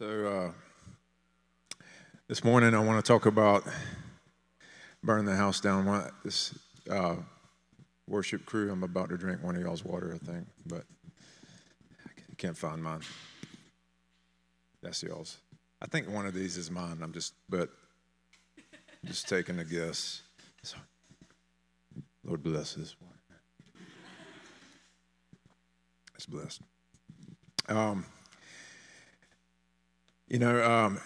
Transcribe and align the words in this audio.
So, 0.00 0.52
uh, 1.68 1.76
this 2.26 2.42
morning 2.42 2.74
I 2.74 2.78
want 2.78 3.04
to 3.04 3.06
talk 3.06 3.26
about 3.26 3.64
burning 5.04 5.26
the 5.26 5.36
house 5.36 5.60
down. 5.60 5.84
One, 5.84 6.10
this 6.24 6.58
uh, 6.90 7.16
worship 8.08 8.46
crew, 8.46 8.72
I'm 8.72 8.82
about 8.82 9.10
to 9.10 9.18
drink 9.18 9.42
one 9.42 9.56
of 9.56 9.60
y'all's 9.60 9.84
water, 9.84 10.14
I 10.14 10.26
think, 10.26 10.46
but 10.64 10.84
I 12.06 12.34
can't 12.38 12.56
find 12.56 12.82
mine. 12.82 13.02
That's 14.82 15.02
y'all's. 15.02 15.36
I 15.82 15.86
think 15.86 16.08
one 16.08 16.24
of 16.24 16.32
these 16.32 16.56
is 16.56 16.70
mine. 16.70 17.00
I'm 17.02 17.12
just, 17.12 17.34
but 17.50 17.68
just 19.04 19.28
taking 19.28 19.58
a 19.58 19.66
guess. 19.66 20.22
So, 20.62 20.78
Lord 22.24 22.42
bless 22.42 22.72
this 22.72 22.96
one. 22.98 23.12
It's 26.14 26.24
blessed. 26.24 26.62
Um, 27.68 28.06
you 30.30 30.38
know, 30.38 30.64
um, 30.64 31.00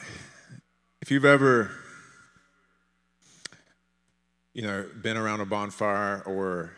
if 1.01 1.11
you've 1.11 1.25
ever, 1.25 1.71
you 4.53 4.61
know, 4.61 4.85
been 5.03 5.17
around 5.17 5.41
a 5.41 5.47
bonfire 5.47 6.23
or 6.27 6.73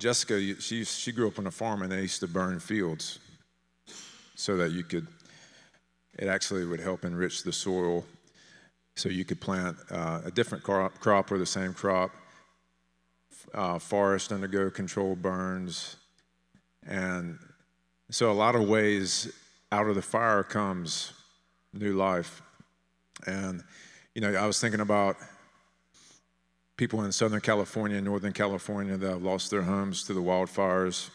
Jessica, 0.00 0.60
she, 0.60 0.84
she 0.84 1.12
grew 1.12 1.28
up 1.28 1.38
on 1.38 1.46
a 1.46 1.50
farm 1.52 1.82
and 1.82 1.92
they 1.92 2.02
used 2.02 2.18
to 2.20 2.26
burn 2.26 2.58
fields 2.58 3.20
so 4.34 4.56
that 4.56 4.72
you 4.72 4.82
could, 4.82 5.06
it 6.18 6.26
actually 6.26 6.64
would 6.66 6.80
help 6.80 7.04
enrich 7.04 7.44
the 7.44 7.52
soil 7.52 8.04
so 8.96 9.08
you 9.08 9.24
could 9.24 9.40
plant 9.40 9.76
uh, 9.92 10.22
a 10.24 10.30
different 10.32 10.64
crop, 10.64 10.98
crop 10.98 11.30
or 11.30 11.38
the 11.38 11.46
same 11.46 11.72
crop. 11.72 12.10
Uh, 13.54 13.78
forest 13.78 14.32
undergo 14.32 14.70
controlled 14.70 15.22
burns. 15.22 15.96
And 16.84 17.38
so, 18.10 18.30
a 18.30 18.32
lot 18.32 18.54
of 18.54 18.68
ways 18.68 19.32
out 19.72 19.88
of 19.88 19.94
the 19.94 20.02
fire 20.02 20.44
comes 20.44 21.14
new 21.72 21.94
life. 21.94 22.42
And, 23.26 23.64
you 24.14 24.20
know, 24.20 24.34
I 24.34 24.46
was 24.46 24.60
thinking 24.60 24.80
about 24.80 25.16
people 26.76 27.02
in 27.04 27.10
Southern 27.10 27.40
California, 27.40 28.00
Northern 28.00 28.34
California 28.34 28.98
that 28.98 29.08
have 29.08 29.22
lost 29.22 29.50
their 29.50 29.62
homes 29.62 30.04
to 30.04 30.12
the 30.12 30.20
wildfires 30.20 31.08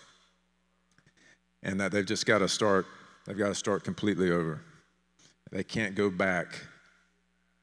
and 1.62 1.80
that 1.80 1.92
they've 1.92 2.06
just 2.06 2.26
got 2.26 2.40
to 2.40 2.50
start, 2.50 2.88
they've 3.26 3.38
got 3.38 3.50
to 3.50 3.56
start 3.56 3.84
completely 3.84 4.32
over. 4.32 4.60
They 5.52 5.64
can't 5.64 5.94
go 5.94 6.10
back 6.10 6.60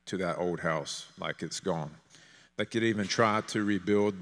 to 0.07 0.17
that 0.19 0.39
old 0.39 0.61
house 0.61 1.07
like 1.19 1.43
it's 1.43 1.59
gone. 1.59 1.91
They 2.57 2.67
could 2.67 2.85
even 2.85 3.09
try 3.09 3.41
to 3.49 3.65
rebuild 3.65 4.15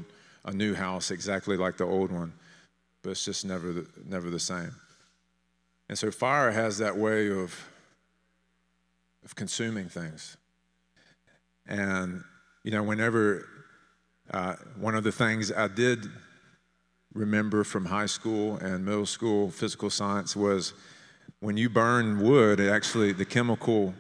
a 0.47 0.53
new 0.53 0.75
house 0.75 1.11
exactly 1.11 1.57
like 1.57 1.77
the 1.77 1.85
old 1.85 2.11
one, 2.11 2.33
but 3.03 3.11
it's 3.11 3.25
just 3.25 3.45
never 3.45 3.73
the, 3.73 3.87
never 4.07 4.31
the 4.31 4.41
same. 4.41 4.75
And 5.93 5.99
so 5.99 6.11
fire 6.11 6.51
has 6.53 6.79
that 6.79 6.97
way 6.97 7.31
of, 7.31 7.69
of 9.27 9.37
consuming 9.37 9.91
things. 9.91 10.39
And, 11.67 12.25
you 12.65 12.71
know, 12.71 12.83
whenever 12.83 13.47
uh, 14.31 14.55
one 14.81 14.95
of 14.95 15.05
the 15.05 15.13
things 15.13 15.53
I 15.53 15.69
did 15.69 16.07
remember 17.13 17.63
from 17.63 17.85
high 17.85 18.07
school 18.07 18.57
and 18.57 18.87
middle 18.87 19.05
school 19.05 19.51
physical 19.51 19.91
science 19.91 20.35
was 20.35 20.73
when 21.41 21.59
you 21.59 21.69
burn 21.69 22.23
wood, 22.23 22.59
it 22.59 22.71
actually, 22.71 23.13
the 23.13 23.27
chemical, 23.27 23.93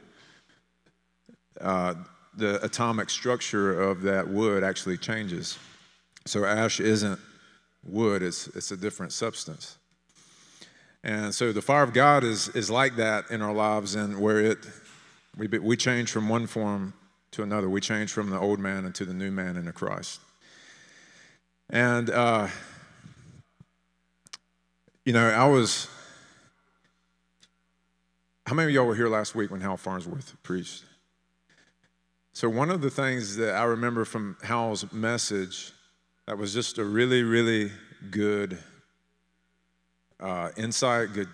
uh, 1.61 1.93
the 2.39 2.65
atomic 2.65 3.11
structure 3.11 3.79
of 3.83 4.01
that 4.01 4.27
wood 4.27 4.65
actually 4.65 4.97
changes. 4.97 5.59
So 6.25 6.47
ash 6.47 6.81
isn't 6.81 7.20
wood, 7.85 8.23
it's, 8.23 8.47
it's 8.47 8.70
a 8.70 8.79
different 8.79 9.13
substance. 9.13 9.77
And 11.05 11.34
so 11.34 11.53
the 11.53 11.62
fire 11.62 11.83
of 11.83 11.92
God 11.92 12.22
is, 12.22 12.48
is 12.50 12.70
like 12.70 12.97
that 12.97 13.31
in 13.31 13.42
our 13.42 13.53
lives, 13.53 13.95
and 13.95 14.20
where 14.20 14.41
it 14.41 14.58
we, 15.36 15.47
we 15.47 15.77
change 15.77 16.11
from 16.11 16.28
one 16.28 16.47
form 16.47 16.95
to 17.33 17.42
another. 17.42 17.69
We 17.69 17.81
change 17.81 18.12
from 18.12 18.31
the 18.31 18.39
old 18.39 18.58
man 18.58 18.84
into 18.84 19.05
the 19.05 19.14
new 19.14 19.30
man 19.30 19.56
into 19.56 19.73
Christ. 19.73 20.20
And, 21.70 22.11
uh, 22.11 22.48
you 25.05 25.13
know, 25.13 25.29
I 25.30 25.46
was, 25.46 25.89
how 28.46 28.55
many 28.55 28.69
of 28.69 28.74
y'all 28.74 28.86
were 28.86 28.95
here 28.95 29.08
last 29.08 29.34
week 29.34 29.51
when 29.51 29.63
Hal 29.63 29.79
Farnsworth 29.79 30.36
preached? 30.42 30.84
So, 32.34 32.48
one 32.48 32.70
of 32.70 32.80
the 32.80 32.90
things 32.90 33.36
that 33.36 33.55
I 33.55 33.64
remember 33.64 34.05
from 34.05 34.36
Hal's 34.42 34.90
message 34.92 35.73
that 36.27 36.39
was 36.39 36.55
just 36.55 36.79
a 36.79 36.84
really, 36.84 37.23
really 37.23 37.73
good 38.11 38.58
uh, 40.22 40.50
insight, 40.56 41.12
good, 41.12 41.28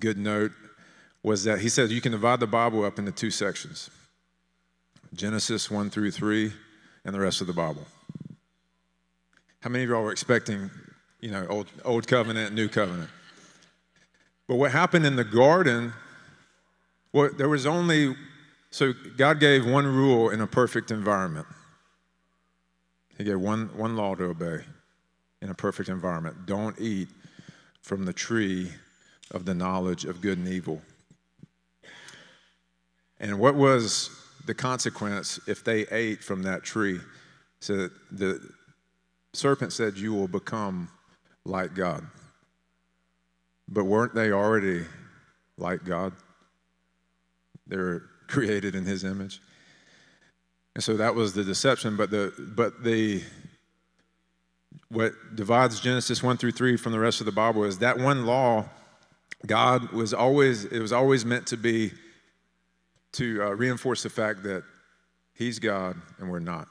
good 0.00 0.18
note, 0.18 0.52
was 1.22 1.44
that 1.44 1.60
he 1.60 1.68
said 1.68 1.90
you 1.90 2.00
can 2.00 2.12
divide 2.12 2.40
the 2.40 2.46
Bible 2.46 2.84
up 2.84 2.98
into 2.98 3.12
two 3.12 3.30
sections 3.30 3.90
Genesis 5.14 5.70
1 5.70 5.90
through 5.90 6.10
3, 6.10 6.50
and 7.04 7.14
the 7.14 7.20
rest 7.20 7.42
of 7.42 7.46
the 7.46 7.52
Bible. 7.52 7.86
How 9.60 9.68
many 9.68 9.84
of 9.84 9.90
y'all 9.90 10.02
were 10.02 10.10
expecting, 10.10 10.70
you 11.20 11.30
know, 11.30 11.46
old, 11.48 11.66
old 11.84 12.06
covenant, 12.06 12.54
new 12.54 12.68
covenant? 12.68 13.10
But 14.48 14.56
what 14.56 14.72
happened 14.72 15.04
in 15.04 15.16
the 15.16 15.24
garden, 15.24 15.92
well, 17.12 17.28
there 17.36 17.48
was 17.48 17.66
only, 17.66 18.16
so 18.70 18.94
God 19.16 19.38
gave 19.38 19.66
one 19.66 19.86
rule 19.86 20.30
in 20.30 20.40
a 20.40 20.46
perfect 20.46 20.90
environment. 20.90 21.46
He 23.18 23.24
gave 23.24 23.38
one, 23.38 23.68
one 23.76 23.94
law 23.96 24.14
to 24.14 24.24
obey 24.24 24.64
in 25.42 25.50
a 25.50 25.54
perfect 25.54 25.90
environment. 25.90 26.46
Don't 26.46 26.80
eat 26.80 27.08
from 27.82 28.04
the 28.04 28.12
tree 28.12 28.72
of 29.30 29.44
the 29.44 29.54
knowledge 29.54 30.04
of 30.04 30.20
good 30.20 30.38
and 30.38 30.48
evil. 30.48 30.80
And 33.20 33.38
what 33.38 33.54
was 33.54 34.10
the 34.46 34.54
consequence 34.54 35.38
if 35.46 35.62
they 35.62 35.86
ate 35.88 36.22
from 36.22 36.42
that 36.42 36.62
tree? 36.64 37.00
So 37.60 37.88
the 38.10 38.40
serpent 39.32 39.72
said, 39.72 39.96
You 39.96 40.12
will 40.12 40.28
become 40.28 40.88
like 41.44 41.74
God. 41.74 42.04
But 43.68 43.84
weren't 43.84 44.14
they 44.14 44.32
already 44.32 44.84
like 45.56 45.84
God? 45.84 46.12
They 47.66 47.76
were 47.76 48.02
created 48.26 48.74
in 48.74 48.84
his 48.84 49.04
image. 49.04 49.40
And 50.74 50.82
so 50.82 50.96
that 50.96 51.14
was 51.14 51.34
the 51.34 51.44
deception. 51.44 51.96
But 51.96 52.10
the 52.10 52.32
but 52.56 52.82
the 52.82 53.22
what 54.88 55.12
divides 55.34 55.80
Genesis 55.80 56.22
1 56.22 56.36
through 56.36 56.52
3 56.52 56.76
from 56.76 56.92
the 56.92 56.98
rest 56.98 57.20
of 57.20 57.26
the 57.26 57.32
Bible 57.32 57.64
is 57.64 57.78
that 57.78 57.98
one 57.98 58.26
law, 58.26 58.66
God 59.46 59.90
was 59.92 60.12
always, 60.12 60.64
it 60.64 60.80
was 60.80 60.92
always 60.92 61.24
meant 61.24 61.46
to 61.48 61.56
be 61.56 61.92
to 63.12 63.42
uh, 63.42 63.50
reinforce 63.50 64.02
the 64.02 64.10
fact 64.10 64.42
that 64.44 64.64
He's 65.34 65.58
God 65.58 65.96
and 66.18 66.30
we're 66.30 66.40
not. 66.40 66.68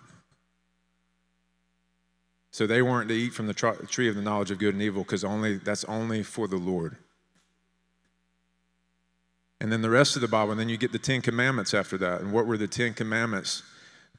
So 2.51 2.67
they 2.67 2.81
weren't 2.81 3.09
to 3.09 3.15
eat 3.15 3.33
from 3.33 3.47
the 3.47 3.53
tree 3.53 4.09
of 4.09 4.15
the 4.15 4.21
knowledge 4.21 4.51
of 4.51 4.59
good 4.59 4.73
and 4.73 4.83
evil 4.83 5.03
because 5.03 5.23
only 5.23 5.57
that's 5.57 5.85
only 5.85 6.21
for 6.21 6.47
the 6.47 6.57
Lord. 6.57 6.97
And 9.61 9.71
then 9.71 9.81
the 9.81 9.89
rest 9.89 10.15
of 10.15 10.21
the 10.21 10.27
Bible, 10.27 10.51
and 10.51 10.59
then 10.59 10.69
you 10.69 10.77
get 10.77 10.91
the 10.91 10.99
Ten 10.99 11.21
Commandments 11.21 11.73
after 11.73 11.97
that. 11.99 12.21
And 12.21 12.33
what 12.33 12.47
were 12.47 12.57
the 12.57 12.67
Ten 12.67 12.93
Commandments' 12.93 13.61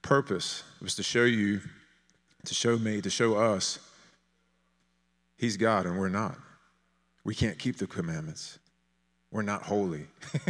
purpose? 0.00 0.62
It 0.80 0.84
was 0.84 0.94
to 0.94 1.02
show 1.02 1.24
you, 1.24 1.60
to 2.44 2.54
show 2.54 2.78
me, 2.78 3.00
to 3.00 3.10
show 3.10 3.36
us 3.36 3.78
He's 5.36 5.56
God 5.56 5.86
and 5.86 5.98
we're 5.98 6.08
not. 6.08 6.38
We 7.24 7.34
can't 7.34 7.58
keep 7.58 7.78
the 7.78 7.88
commandments. 7.88 8.60
We're 9.32 9.42
not 9.42 9.62
holy. 9.62 10.06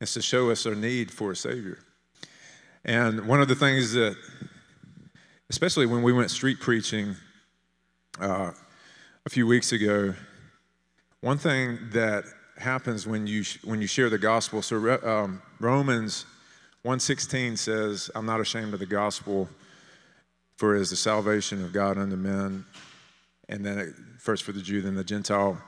it's 0.00 0.14
to 0.14 0.22
show 0.22 0.50
us 0.50 0.64
our 0.66 0.76
need 0.76 1.10
for 1.10 1.32
a 1.32 1.36
Savior. 1.36 1.80
And 2.84 3.26
one 3.26 3.40
of 3.40 3.48
the 3.48 3.56
things 3.56 3.92
that, 3.94 4.16
especially 5.50 5.86
when 5.86 6.04
we 6.04 6.12
went 6.12 6.30
street 6.30 6.60
preaching 6.60 7.16
uh, 8.20 8.52
a 9.24 9.30
few 9.30 9.48
weeks 9.48 9.72
ago, 9.72 10.14
one 11.22 11.38
thing 11.38 11.78
that 11.90 12.22
happens 12.56 13.04
when 13.04 13.26
you 13.26 13.42
when 13.64 13.80
you 13.80 13.88
share 13.88 14.08
the 14.08 14.18
gospel. 14.18 14.62
So 14.62 14.76
um, 15.02 15.42
Romans 15.58 16.24
1:16 16.84 17.58
says, 17.58 18.12
"I'm 18.14 18.26
not 18.26 18.40
ashamed 18.40 18.74
of 18.74 18.78
the 18.78 18.86
gospel." 18.86 19.48
For 20.56 20.74
it 20.74 20.80
is 20.80 20.90
the 20.90 20.96
salvation 20.96 21.62
of 21.62 21.72
God 21.72 21.98
unto 21.98 22.16
men, 22.16 22.64
and 23.48 23.64
then 23.64 23.78
it, 23.78 23.94
first 24.18 24.42
for 24.42 24.52
the 24.52 24.62
Jew, 24.62 24.80
then 24.80 24.94
the 24.94 25.04
Gentile. 25.04 25.62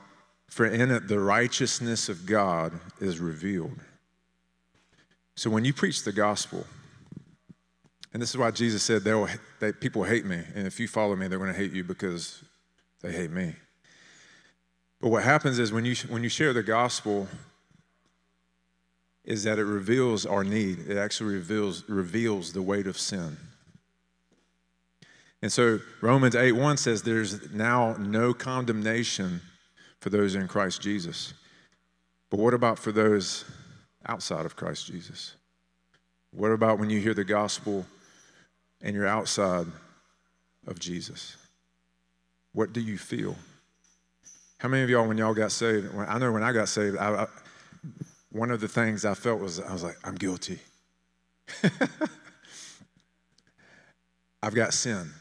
For 0.47 0.65
in 0.65 0.91
it 0.91 1.07
the 1.07 1.19
righteousness 1.19 2.09
of 2.09 2.25
God 2.25 2.73
is 2.99 3.19
revealed. 3.19 3.79
So 5.35 5.49
when 5.49 5.63
you 5.63 5.73
preach 5.73 6.03
the 6.03 6.11
gospel, 6.11 6.65
and 8.11 8.21
this 8.21 8.31
is 8.31 8.37
why 8.37 8.49
Jesus 8.51 8.81
said, 8.81 9.03
they 9.03 9.13
will, 9.13 9.29
they, 9.59 9.71
people 9.71 10.03
hate 10.03 10.25
me, 10.25 10.41
and 10.55 10.65
if 10.65 10.79
you 10.79 10.87
follow 10.87 11.15
me, 11.15 11.27
they're 11.27 11.37
going 11.37 11.53
to 11.53 11.57
hate 11.57 11.71
you 11.71 11.83
because 11.83 12.43
they 13.01 13.11
hate 13.11 13.31
me. 13.31 13.53
But 14.99 15.09
what 15.09 15.23
happens 15.23 15.59
is 15.59 15.71
when 15.71 15.85
you, 15.85 15.95
when 16.09 16.23
you 16.23 16.29
share 16.29 16.51
the 16.51 16.63
gospel, 16.63 17.27
is 19.23 19.43
that 19.43 19.59
it 19.59 19.65
reveals 19.65 20.25
our 20.25 20.43
need. 20.43 20.79
It 20.89 20.97
actually 20.97 21.35
reveals, 21.35 21.87
reveals 21.87 22.51
the 22.51 22.63
weight 22.63 22.87
of 22.87 22.97
sin. 22.97 23.37
And 25.41 25.51
so 25.51 25.79
Romans 26.01 26.35
8 26.35 26.51
1 26.53 26.77
says, 26.77 27.01
There's 27.03 27.51
now 27.51 27.95
no 27.97 28.33
condemnation 28.33 29.41
for 29.99 30.09
those 30.09 30.35
in 30.35 30.47
Christ 30.47 30.81
Jesus. 30.81 31.33
But 32.29 32.39
what 32.39 32.53
about 32.53 32.77
for 32.77 32.91
those 32.91 33.45
outside 34.05 34.45
of 34.45 34.55
Christ 34.55 34.87
Jesus? 34.87 35.35
What 36.31 36.51
about 36.51 36.77
when 36.79 36.89
you 36.89 36.99
hear 36.99 37.13
the 37.13 37.23
gospel 37.23 37.85
and 38.81 38.95
you're 38.95 39.07
outside 39.07 39.67
of 40.67 40.79
Jesus? 40.79 41.37
What 42.53 42.73
do 42.73 42.81
you 42.81 42.97
feel? 42.97 43.35
How 44.59 44.67
many 44.67 44.83
of 44.83 44.89
y'all, 44.89 45.07
when 45.07 45.17
y'all 45.17 45.33
got 45.33 45.51
saved, 45.51 45.93
when, 45.93 46.07
I 46.07 46.17
know 46.17 46.31
when 46.31 46.43
I 46.43 46.51
got 46.51 46.67
saved, 46.67 46.97
I, 46.97 47.23
I, 47.23 47.27
one 48.31 48.51
of 48.51 48.59
the 48.59 48.67
things 48.67 49.05
I 49.05 49.13
felt 49.13 49.39
was 49.39 49.59
I 49.59 49.71
was 49.71 49.83
like, 49.83 49.95
I'm 50.03 50.15
guilty. 50.15 50.59
I've 54.43 54.53
got 54.53 54.73
sin. 54.73 55.11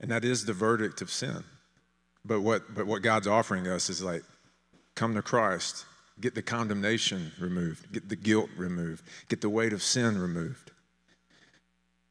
And 0.00 0.10
that 0.10 0.24
is 0.24 0.44
the 0.44 0.52
verdict 0.52 1.00
of 1.00 1.10
sin. 1.10 1.44
But 2.24 2.40
what, 2.40 2.74
but 2.74 2.86
what 2.86 3.02
God's 3.02 3.26
offering 3.26 3.68
us 3.68 3.88
is 3.88 4.02
like, 4.02 4.22
come 4.94 5.14
to 5.14 5.22
Christ, 5.22 5.86
get 6.20 6.34
the 6.34 6.42
condemnation 6.42 7.32
removed, 7.38 7.92
get 7.92 8.08
the 8.08 8.16
guilt 8.16 8.50
removed, 8.56 9.04
get 9.28 9.40
the 9.40 9.48
weight 9.48 9.72
of 9.72 9.82
sin 9.82 10.18
removed. 10.18 10.72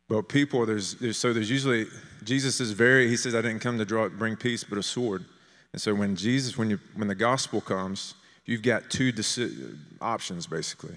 But 0.07 0.29
people, 0.29 0.65
there's, 0.65 0.95
there's 0.95 1.17
so 1.17 1.33
there's 1.33 1.49
usually 1.49 1.87
Jesus 2.23 2.61
is 2.61 2.71
very. 2.73 3.09
He 3.09 3.17
says, 3.17 3.33
"I 3.33 3.41
didn't 3.41 3.61
come 3.61 3.79
to 3.79 3.85
draw, 3.85 4.07
bring 4.07 4.35
peace, 4.35 4.63
but 4.63 4.77
a 4.77 4.83
sword." 4.83 5.25
And 5.73 5.81
so 5.81 5.95
when 5.95 6.15
Jesus, 6.15 6.57
when 6.57 6.69
you 6.69 6.79
when 6.93 7.07
the 7.07 7.15
gospel 7.15 7.59
comes, 7.59 8.13
you've 8.45 8.61
got 8.61 8.89
two 8.91 9.11
deci- 9.11 9.77
options 9.99 10.45
basically. 10.45 10.95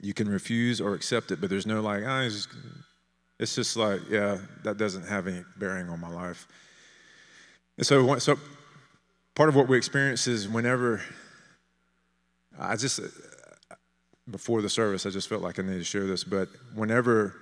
You 0.00 0.14
can 0.14 0.28
refuse 0.28 0.80
or 0.80 0.94
accept 0.94 1.30
it, 1.30 1.40
but 1.40 1.50
there's 1.50 1.66
no 1.66 1.80
like, 1.80 2.04
ah, 2.06 2.22
oh, 2.22 2.28
it's, 3.42 3.54
just, 3.54 3.76
like, 3.76 4.00
yeah, 4.08 4.38
that 4.64 4.78
doesn't 4.78 5.06
have 5.06 5.26
any 5.26 5.44
bearing 5.58 5.88
on 5.88 6.00
my 6.00 6.08
life. 6.08 6.46
And 7.76 7.86
so, 7.86 8.18
so 8.18 8.38
part 9.34 9.48
of 9.48 9.56
what 9.56 9.68
we 9.68 9.76
experience 9.76 10.26
is 10.26 10.48
whenever 10.48 11.02
I 12.58 12.76
just 12.76 13.00
before 14.30 14.62
the 14.62 14.68
service, 14.68 15.06
I 15.06 15.10
just 15.10 15.28
felt 15.28 15.42
like 15.42 15.58
I 15.58 15.62
needed 15.62 15.78
to 15.78 15.84
share 15.84 16.06
this, 16.06 16.24
but 16.24 16.48
whenever 16.74 17.34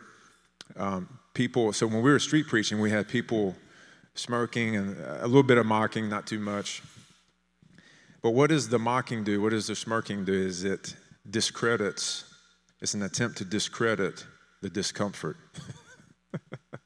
um, 0.77 1.09
people, 1.35 1.73
so 1.73 1.87
when 1.87 2.03
we 2.03 2.11
were 2.11 2.19
street 2.19 2.47
preaching, 2.47 2.81
we 2.81 2.91
had 2.91 3.09
people 3.09 3.55
smirking 4.15 4.77
and 4.77 4.97
a 4.99 5.27
little 5.27 5.43
bit 5.43 5.59
of 5.59 5.67
mocking, 5.67 6.09
not 6.09 6.27
too 6.27 6.39
much. 6.39 6.83
But 8.23 8.31
what 8.31 8.51
does 8.51 8.69
the 8.69 8.79
mocking 8.79 9.25
do? 9.25 9.41
What 9.41 9.51
does 9.51 9.67
the 9.67 9.77
smirking 9.77 10.25
do? 10.25 10.33
Is 10.33 10.65
it 10.65 10.95
discredits, 11.29 12.25
it's 12.81 12.95
an 12.95 13.03
attempt 13.03 13.39
to 13.39 13.45
discredit 13.45 14.25
the 14.63 14.71
discomfort. 14.71 15.37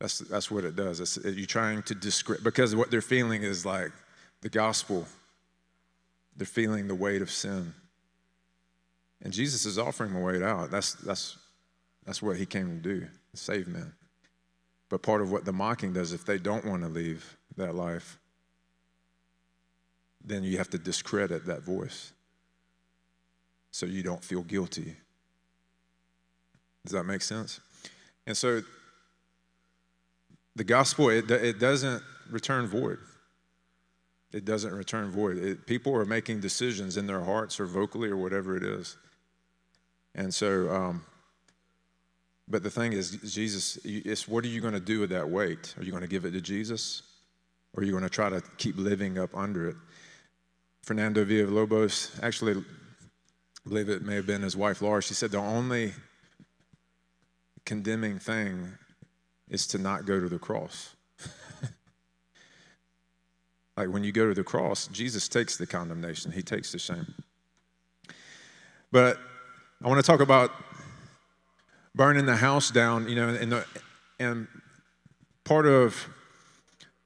that's, 0.00 0.18
that's 0.20 0.50
what 0.50 0.64
it 0.64 0.76
does. 0.76 1.00
It's, 1.00 1.16
you're 1.24 1.46
trying 1.46 1.82
to 1.84 1.94
discredit, 1.94 2.44
because 2.44 2.74
what 2.74 2.90
they're 2.90 3.00
feeling 3.00 3.42
is 3.42 3.64
like 3.66 3.92
the 4.40 4.48
gospel, 4.48 5.06
they're 6.36 6.46
feeling 6.46 6.88
the 6.88 6.94
weight 6.94 7.22
of 7.22 7.30
sin. 7.30 7.74
And 9.22 9.32
Jesus 9.32 9.66
is 9.66 9.78
offering 9.78 10.14
a 10.14 10.20
way 10.20 10.42
out. 10.42 10.70
That's, 10.70 10.94
that's 10.94 11.36
that's 12.08 12.22
what 12.22 12.38
he 12.38 12.46
came 12.46 12.80
to 12.80 12.82
do, 12.82 13.06
save 13.34 13.68
men. 13.68 13.92
But 14.88 15.02
part 15.02 15.20
of 15.20 15.30
what 15.30 15.44
the 15.44 15.52
mocking 15.52 15.92
does, 15.92 16.14
if 16.14 16.24
they 16.24 16.38
don't 16.38 16.64
want 16.64 16.82
to 16.82 16.88
leave 16.88 17.36
that 17.58 17.74
life, 17.74 18.18
then 20.24 20.42
you 20.42 20.56
have 20.56 20.70
to 20.70 20.78
discredit 20.78 21.44
that 21.44 21.62
voice 21.62 22.14
so 23.70 23.84
you 23.84 24.02
don't 24.02 24.24
feel 24.24 24.42
guilty. 24.42 24.96
Does 26.88 26.94
that 26.94 27.04
make 27.04 27.20
sense? 27.20 27.60
And 28.26 28.34
so 28.34 28.62
the 30.56 30.64
gospel, 30.64 31.10
it, 31.10 31.30
it 31.30 31.58
doesn't 31.58 32.02
return 32.30 32.66
void. 32.66 32.96
It 34.32 34.46
doesn't 34.46 34.72
return 34.72 35.10
void. 35.10 35.36
It, 35.36 35.66
people 35.66 35.94
are 35.94 36.06
making 36.06 36.40
decisions 36.40 36.96
in 36.96 37.06
their 37.06 37.20
hearts 37.20 37.60
or 37.60 37.66
vocally 37.66 38.08
or 38.08 38.16
whatever 38.16 38.56
it 38.56 38.62
is. 38.62 38.96
And 40.14 40.32
so, 40.32 40.70
um, 40.70 41.04
but 42.48 42.62
the 42.62 42.70
thing 42.70 42.94
is, 42.94 43.18
Jesus, 43.34 43.78
it's 43.84 44.26
what 44.26 44.42
are 44.46 44.48
you 44.48 44.62
going 44.62 44.72
to 44.72 44.80
do 44.80 45.00
with 45.00 45.10
that 45.10 45.28
weight? 45.28 45.74
Are 45.76 45.84
you 45.84 45.90
going 45.90 46.00
to 46.02 46.08
give 46.08 46.24
it 46.24 46.30
to 46.30 46.40
Jesus? 46.40 47.02
Or 47.74 47.82
are 47.82 47.84
you 47.84 47.92
going 47.92 48.02
to 48.02 48.08
try 48.08 48.30
to 48.30 48.42
keep 48.56 48.78
living 48.78 49.18
up 49.18 49.36
under 49.36 49.68
it? 49.68 49.76
Fernando 50.84 51.22
Villalobos, 51.26 52.18
actually, 52.22 52.54
I 52.54 53.68
believe 53.68 53.90
it 53.90 54.00
may 54.00 54.14
have 54.14 54.26
been 54.26 54.40
his 54.40 54.56
wife 54.56 54.80
Laura, 54.80 55.02
she 55.02 55.12
said 55.12 55.32
the 55.32 55.38
only 55.38 55.92
condemning 57.68 58.18
thing 58.18 58.72
is 59.50 59.66
to 59.66 59.76
not 59.76 60.06
go 60.06 60.18
to 60.18 60.26
the 60.26 60.38
cross. 60.38 60.96
like 63.76 63.90
when 63.90 64.02
you 64.02 64.10
go 64.10 64.26
to 64.26 64.32
the 64.32 64.42
cross, 64.42 64.86
Jesus 64.86 65.28
takes 65.28 65.58
the 65.58 65.66
condemnation, 65.66 66.32
he 66.32 66.40
takes 66.40 66.72
the 66.72 66.78
shame. 66.78 67.14
But 68.90 69.18
I 69.84 69.88
want 69.88 70.02
to 70.02 70.10
talk 70.10 70.20
about 70.20 70.50
burning 71.94 72.24
the 72.24 72.36
house 72.36 72.70
down, 72.70 73.06
you 73.06 73.16
know, 73.16 73.28
and, 73.28 73.52
the, 73.52 73.66
and 74.18 74.48
part 75.44 75.66
of 75.66 76.08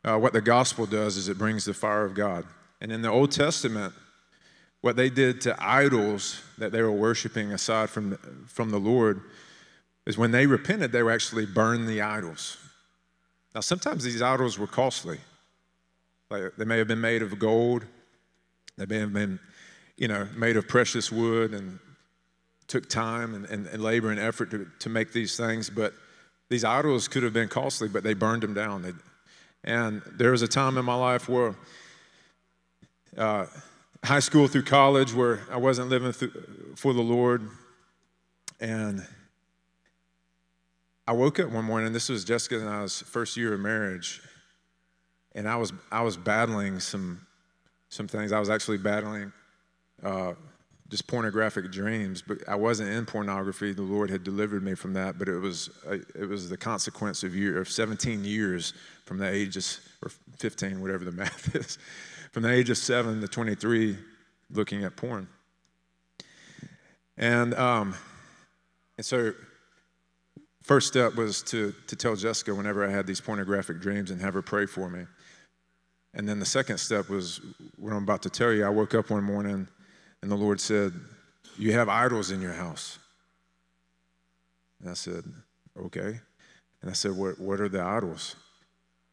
uh, 0.05 0.17
what 0.17 0.33
the 0.33 0.41
gospel 0.41 0.87
does 0.87 1.17
is 1.17 1.29
it 1.29 1.39
brings 1.39 1.65
the 1.65 1.75
fire 1.75 2.05
of 2.05 2.15
God. 2.15 2.45
And 2.81 2.93
in 2.93 3.03
the 3.03 3.11
Old 3.11 3.33
Testament, 3.33 3.95
what 4.81 4.95
they 4.95 5.11
did 5.11 5.41
to 5.41 5.57
idols 5.59 6.41
that 6.59 6.71
they 6.71 6.83
were 6.83 6.93
worshiping 6.93 7.51
aside 7.51 7.91
from, 7.91 8.17
from 8.47 8.71
the 8.71 8.79
Lord 8.79 9.23
is 10.07 10.19
when 10.19 10.31
they 10.31 10.47
repented, 10.47 10.93
they 10.93 11.03
were 11.03 11.13
actually 11.13 11.47
burn 11.47 11.87
the 11.87 12.01
idols. 12.01 12.59
Now, 13.55 13.61
sometimes 13.61 14.05
these 14.05 14.23
idols 14.23 14.59
were 14.59 14.67
costly. 14.67 15.19
Like 16.31 16.57
they 16.57 16.65
may 16.65 16.79
have 16.79 16.89
been 16.89 17.01
made 17.01 17.23
of 17.23 17.39
gold, 17.39 17.85
they 18.79 18.87
may 18.87 18.99
have 18.99 19.13
been, 19.13 19.39
you 19.97 20.09
know, 20.09 20.27
made 20.35 20.57
of 20.57 20.67
precious 20.67 21.13
wood 21.13 21.53
and 21.53 21.79
took 22.67 22.89
time 22.89 23.35
and, 23.35 23.45
and, 23.47 23.67
and, 23.67 23.83
labor 23.83 24.11
and 24.11 24.19
effort 24.19 24.51
to, 24.51 24.67
to 24.79 24.89
make 24.89 25.13
these 25.13 25.37
things, 25.37 25.69
but 25.69 25.93
these 26.49 26.65
idols 26.65 27.07
could 27.07 27.23
have 27.23 27.35
been 27.35 27.49
costly, 27.49 27.87
but 27.87 28.03
they 28.03 28.15
burned 28.15 28.43
them 28.43 28.55
down. 28.55 28.81
They, 28.81 28.93
and 29.65 30.01
there 30.11 30.31
was 30.31 30.41
a 30.41 30.49
time 30.49 30.79
in 30.79 30.85
my 30.85 30.95
life 30.95 31.29
where 31.29 31.55
uh, 33.17 33.47
high 34.03 34.21
school 34.21 34.49
through 34.49 34.65
college 34.65 35.13
where 35.13 35.41
I 35.51 35.59
wasn't 35.59 35.91
living 35.91 36.13
for 36.77 36.93
the 36.93 37.03
Lord. 37.03 37.49
And 38.59 39.07
I 41.07 41.13
woke 41.13 41.41
up 41.41 41.51
one 41.51 41.65
morning, 41.65 41.93
this 41.93 42.09
was 42.09 42.25
Jessica 42.25 42.61
and 42.61 42.69
I's 42.69 43.03
first 43.03 43.37
year 43.37 43.55
of 43.55 43.61
marriage, 43.61 44.23
and 45.35 45.49
I 45.49 45.57
was, 45.57 45.73
I 45.91 46.03
was 46.03 46.17
battling 46.17 46.79
some, 46.79 47.27
some 47.89 48.07
things. 48.07 48.31
I 48.31 48.39
was 48.39 48.49
actually 48.49 48.79
battling 48.79 49.33
uh, 50.05 50.35
just 50.91 51.09
pornographic 51.09 51.73
dreams, 51.73 52.23
but 52.23 52.47
I 52.49 52.55
wasn't 52.55 52.91
in 52.91 53.05
pornography. 53.05 53.73
The 53.73 53.83
Lord 53.83 54.11
had 54.11 54.23
delivered 54.23 54.63
me 54.63 54.75
from 54.75 54.93
that, 54.93 55.19
but 55.19 55.29
it 55.29 55.39
was 55.39 55.71
uh, 55.89 55.97
it 56.15 56.29
was 56.29 56.49
the 56.49 56.57
consequence 56.57 57.25
of 57.25 57.35
year 57.35 57.59
of 57.59 57.69
17 57.69 58.25
years 58.25 58.73
from 59.05 59.19
the 59.19 59.29
ages 59.29 59.81
or 60.05 60.11
15, 60.39 60.81
whatever 60.81 61.05
the 61.05 61.13
math 61.13 61.57
is, 61.57 61.79
from 62.31 62.45
the 62.45 62.53
age 62.53 62.71
of 62.71 62.77
seven 62.77 63.21
to 63.21 63.27
23, 63.27 63.97
looking 64.51 64.85
at 64.85 64.95
porn. 64.95 65.27
And 67.17 67.55
um, 67.55 67.95
and 68.99 69.05
so, 69.05 69.33
first 70.63 70.89
step 70.89 71.15
was 71.15 71.43
to 71.43 71.75
to 71.87 71.97
tell 71.97 72.17
Jessica 72.17 72.55
whenever 72.55 72.87
I 72.87 72.91
had 72.91 73.07
these 73.07 73.21
pornographic 73.21 73.81
dreams 73.81 74.11
and 74.11 74.21
have 74.21 74.35
her 74.35 74.43
pray 74.43 74.67
for 74.67 74.89
me. 74.89 75.05
And 76.15 76.29
then 76.29 76.39
the 76.39 76.47
second 76.47 76.79
step 76.79 77.09
was 77.09 77.41
what 77.79 77.93
I'm 77.93 78.03
about 78.03 78.23
to 78.23 78.31
tell 78.31 78.53
you. 78.53 78.65
I 78.65 78.69
woke 78.69 78.95
up 78.95 79.11
one 79.11 79.25
morning 79.25 79.67
and 80.21 80.31
the 80.31 80.37
Lord 80.37 80.61
said, 80.61 80.93
You 81.59 81.73
have 81.73 81.89
idols 81.89 82.31
in 82.31 82.41
your 82.41 82.53
house. 82.53 82.99
And 84.81 84.91
I 84.91 84.95
said, 84.95 85.25
Okay. 85.79 86.21
And 86.83 86.91
I 86.91 86.93
said, 86.93 87.13
What, 87.13 87.39
what 87.41 87.61
are 87.61 87.69
the 87.69 87.83
idols? 87.83 88.37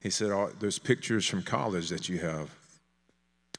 He 0.02 0.10
said, 0.10 0.32
oh, 0.32 0.52
Those 0.60 0.80
pictures 0.80 1.28
from 1.28 1.44
college 1.44 1.90
that 1.90 2.10
you 2.10 2.20
have. 2.20 2.50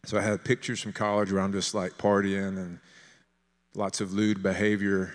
So 0.04 0.18
I 0.18 0.22
had 0.22 0.44
pictures 0.44 0.80
from 0.80 0.92
college 0.92 1.32
where 1.32 1.42
I'm 1.42 1.52
just 1.52 1.74
like 1.74 1.92
partying 1.92 2.56
and 2.56 2.78
lots 3.74 4.00
of 4.00 4.12
lewd 4.12 4.42
behavior 4.42 5.14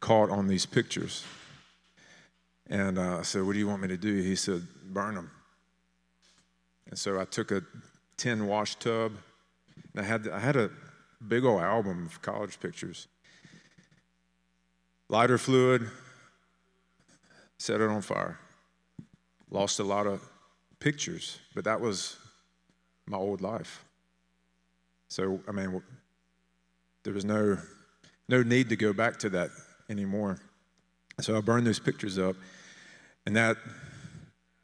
caught 0.00 0.30
on 0.30 0.46
these 0.46 0.66
pictures. 0.66 1.24
And 2.68 2.98
uh, 2.98 3.18
I 3.18 3.22
said, 3.22 3.42
What 3.42 3.52
do 3.52 3.58
you 3.58 3.68
want 3.68 3.82
me 3.82 3.88
to 3.88 3.96
do? 3.96 4.22
He 4.22 4.36
said, 4.36 4.66
Burn 4.86 5.14
them. 5.14 5.30
And 6.88 6.98
so 6.98 7.20
I 7.20 7.24
took 7.24 7.50
a 7.50 7.62
tin 8.16 8.46
wash 8.46 8.76
tub. 8.76 9.12
And 9.92 10.04
I 10.04 10.08
had, 10.08 10.28
I 10.28 10.38
had 10.38 10.56
a 10.56 10.70
big 11.26 11.44
old 11.44 11.62
album 11.62 12.06
of 12.06 12.22
college 12.22 12.60
pictures. 12.60 13.08
Lighter 15.08 15.38
fluid, 15.38 15.88
set 17.58 17.80
it 17.80 17.88
on 17.88 18.02
fire. 18.02 18.38
Lost 19.50 19.78
a 19.78 19.84
lot 19.84 20.06
of 20.06 20.22
pictures, 20.80 21.38
but 21.54 21.64
that 21.64 21.80
was 21.80 22.16
my 23.06 23.16
old 23.16 23.40
life. 23.40 23.84
So, 25.08 25.40
I 25.46 25.52
mean, 25.52 25.82
there 27.04 27.12
was 27.12 27.24
no, 27.24 27.58
no 28.28 28.42
need 28.42 28.68
to 28.70 28.76
go 28.76 28.92
back 28.92 29.18
to 29.20 29.30
that 29.30 29.50
anymore. 29.88 30.38
So 31.20 31.36
I 31.36 31.40
burned 31.40 31.66
those 31.66 31.78
pictures 31.78 32.18
up, 32.18 32.36
and 33.26 33.36
that 33.36 33.56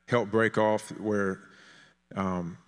helped 0.09 0.31
break 0.31 0.59
off 0.59 0.91
where 0.99 1.41
um, 2.17 2.59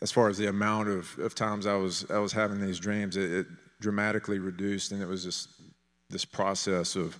as 0.00 0.10
far 0.10 0.28
as 0.28 0.38
the 0.38 0.48
amount 0.48 0.88
of, 0.88 1.16
of 1.18 1.34
times 1.34 1.66
I 1.66 1.76
was, 1.76 2.10
I 2.10 2.18
was 2.18 2.32
having 2.32 2.60
these 2.60 2.80
dreams, 2.80 3.16
it, 3.16 3.30
it 3.30 3.46
dramatically 3.80 4.38
reduced. 4.38 4.92
And 4.92 5.00
it 5.02 5.06
was 5.06 5.22
just 5.22 5.48
this 6.10 6.24
process 6.24 6.96
of 6.96 7.16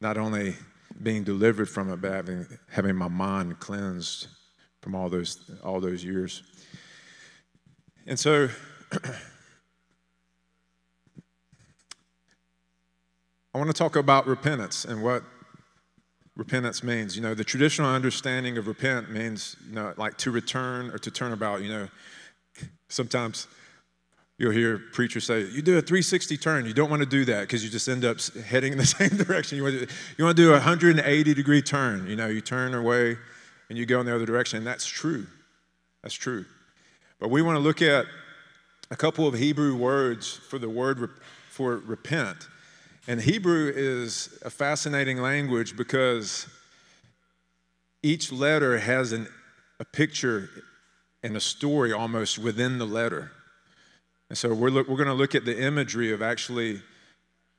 not 0.00 0.16
only 0.16 0.54
being 1.02 1.24
delivered 1.24 1.68
from 1.68 1.92
it, 1.92 2.00
but 2.00 2.12
having, 2.12 2.46
having 2.70 2.96
my 2.96 3.08
mind 3.08 3.58
cleansed 3.58 4.28
from 4.80 4.94
all 4.94 5.08
those, 5.10 5.50
all 5.62 5.80
those 5.80 6.02
years. 6.02 6.42
And 8.06 8.18
so, 8.18 8.48
I 13.54 13.58
want 13.58 13.70
to 13.70 13.74
talk 13.74 13.94
about 13.94 14.26
repentance 14.26 14.84
and 14.84 15.00
what 15.02 15.22
repentance 16.36 16.82
means. 16.82 17.14
You 17.14 17.22
know, 17.22 17.34
the 17.34 17.44
traditional 17.44 17.88
understanding 17.88 18.58
of 18.58 18.66
repent 18.66 19.10
means, 19.10 19.54
you 19.68 19.76
know, 19.76 19.94
like 19.96 20.18
to 20.18 20.32
return 20.32 20.90
or 20.90 20.98
to 20.98 21.10
turn 21.10 21.32
about. 21.32 21.62
You 21.62 21.68
know, 21.68 21.88
sometimes 22.88 23.46
you'll 24.38 24.50
hear 24.50 24.78
preachers 24.92 25.24
say, 25.24 25.42
you 25.42 25.62
do 25.62 25.78
a 25.78 25.80
360 25.80 26.36
turn. 26.36 26.66
You 26.66 26.74
don't 26.74 26.90
want 26.90 27.02
to 27.02 27.08
do 27.08 27.24
that 27.26 27.42
because 27.42 27.62
you 27.62 27.70
just 27.70 27.88
end 27.88 28.04
up 28.04 28.20
heading 28.44 28.72
in 28.72 28.78
the 28.78 28.86
same 28.98 29.10
direction. 29.10 29.56
You 29.56 29.62
want, 29.62 29.78
to, 29.78 29.94
you 30.18 30.24
want 30.24 30.36
to 30.36 30.42
do 30.42 30.48
a 30.50 30.54
180 30.54 31.34
degree 31.34 31.62
turn. 31.62 32.08
You 32.08 32.16
know, 32.16 32.26
you 32.26 32.40
turn 32.40 32.74
away 32.74 33.16
and 33.68 33.78
you 33.78 33.86
go 33.86 34.00
in 34.00 34.06
the 34.06 34.14
other 34.14 34.26
direction. 34.26 34.58
And 34.58 34.66
that's 34.66 34.86
true. 34.86 35.28
That's 36.02 36.14
true. 36.14 36.44
But 37.20 37.30
we 37.30 37.40
want 37.40 37.54
to 37.54 37.60
look 37.60 37.80
at 37.82 38.06
a 38.90 38.96
couple 38.96 39.28
of 39.28 39.34
Hebrew 39.34 39.76
words 39.76 40.32
for 40.32 40.58
the 40.58 40.68
word 40.68 41.08
for 41.50 41.76
repent. 41.76 42.48
And 43.06 43.20
Hebrew 43.20 43.70
is 43.74 44.38
a 44.42 44.50
fascinating 44.50 45.20
language 45.20 45.76
because 45.76 46.46
each 48.02 48.32
letter 48.32 48.78
has 48.78 49.12
an, 49.12 49.28
a 49.78 49.84
picture 49.84 50.48
and 51.22 51.36
a 51.36 51.40
story 51.40 51.92
almost 51.92 52.38
within 52.38 52.78
the 52.78 52.86
letter. 52.86 53.30
And 54.30 54.38
so 54.38 54.54
we're, 54.54 54.70
we're 54.70 54.84
going 54.84 55.06
to 55.06 55.14
look 55.14 55.34
at 55.34 55.44
the 55.44 55.58
imagery 55.58 56.12
of 56.12 56.22
actually 56.22 56.80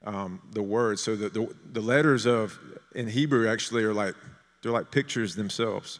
um, 0.03 0.41
the 0.51 0.63
words. 0.63 1.03
So 1.03 1.15
the, 1.15 1.29
the, 1.29 1.55
the 1.73 1.81
letters 1.81 2.25
of 2.25 2.59
in 2.95 3.07
Hebrew 3.07 3.47
actually 3.47 3.83
are 3.83 3.93
like 3.93 4.15
they're 4.63 4.71
like 4.71 4.89
pictures 4.89 5.35
themselves. 5.35 5.99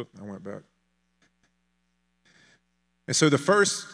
Oop, 0.00 0.08
I 0.20 0.22
went 0.24 0.44
back. 0.44 0.62
And 3.08 3.16
so 3.16 3.28
the 3.28 3.38
first 3.38 3.86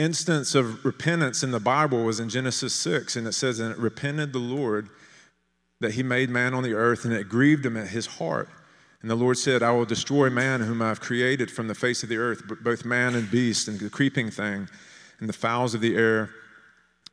instance 0.00 0.54
of 0.54 0.84
repentance 0.84 1.42
in 1.42 1.50
the 1.50 1.60
Bible 1.60 2.04
was 2.04 2.20
in 2.20 2.28
Genesis 2.28 2.74
6, 2.74 3.16
and 3.16 3.26
it 3.26 3.32
says, 3.32 3.60
And 3.60 3.72
it 3.72 3.78
repented 3.78 4.32
the 4.32 4.38
Lord 4.38 4.88
that 5.80 5.92
he 5.92 6.02
made 6.02 6.30
man 6.30 6.54
on 6.54 6.62
the 6.62 6.74
earth, 6.74 7.04
and 7.04 7.12
it 7.12 7.28
grieved 7.28 7.64
him 7.64 7.76
at 7.76 7.88
his 7.88 8.06
heart. 8.06 8.48
And 9.02 9.10
the 9.10 9.14
Lord 9.14 9.38
said, 9.38 9.62
I 9.62 9.72
will 9.72 9.84
destroy 9.84 10.28
man 10.28 10.60
whom 10.60 10.82
I 10.82 10.88
have 10.88 11.00
created 11.00 11.50
from 11.50 11.68
the 11.68 11.74
face 11.74 12.02
of 12.02 12.08
the 12.08 12.18
earth, 12.18 12.42
both 12.62 12.84
man 12.84 13.14
and 13.14 13.30
beast, 13.30 13.68
and 13.68 13.78
the 13.78 13.90
creeping 13.90 14.30
thing, 14.30 14.68
and 15.20 15.28
the 15.28 15.34
fowls 15.34 15.74
of 15.74 15.80
the 15.80 15.96
air, 15.96 16.30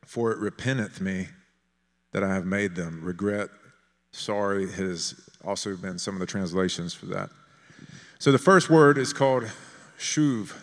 for 0.04 0.32
it 0.32 0.38
repenteth 0.38 1.00
me 1.00 1.28
that 2.12 2.22
I 2.22 2.34
have 2.34 2.46
made 2.46 2.74
them. 2.74 3.02
Regret, 3.02 3.48
sorry 4.12 4.70
has 4.72 5.14
also 5.44 5.76
been 5.76 5.98
some 5.98 6.14
of 6.14 6.20
the 6.20 6.26
translations 6.26 6.94
for 6.94 7.06
that. 7.06 7.30
So 8.18 8.32
the 8.32 8.38
first 8.38 8.68
word 8.68 8.98
is 8.98 9.12
called 9.12 9.44
shuv. 9.98 10.54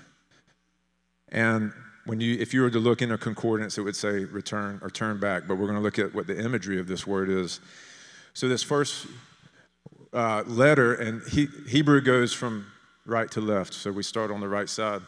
And 1.30 1.72
when 2.06 2.20
you, 2.22 2.38
if 2.40 2.54
you 2.54 2.62
were 2.62 2.70
to 2.70 2.80
look 2.80 3.02
in 3.02 3.12
a 3.12 3.18
concordance, 3.18 3.78
it 3.78 3.82
would 3.82 3.96
say 3.96 4.26
return 4.26 4.80
or 4.82 4.90
turn 4.90 5.20
back, 5.20 5.44
but 5.48 5.56
we're 5.56 5.66
going 5.66 5.78
to 5.78 5.84
look 5.84 6.00
at 6.00 6.14
what 6.14 6.28
the 6.28 6.40
imagery 6.40 6.80
of 6.80 6.88
this 6.88 7.06
word 7.06 7.30
is. 7.30 7.60
So, 8.34 8.48
this 8.48 8.64
first 8.64 9.08
uh, 10.14 10.44
letter, 10.46 10.94
and 10.94 11.22
he, 11.30 11.48
Hebrew 11.68 12.02
goes 12.02 12.32
from 12.32 12.68
right 13.06 13.30
to 13.32 13.42
left, 13.42 13.74
so 13.74 13.92
we 13.92 14.04
start 14.04 14.30
on 14.30 14.40
the 14.40 14.48
right 14.48 14.70
side. 14.70 15.02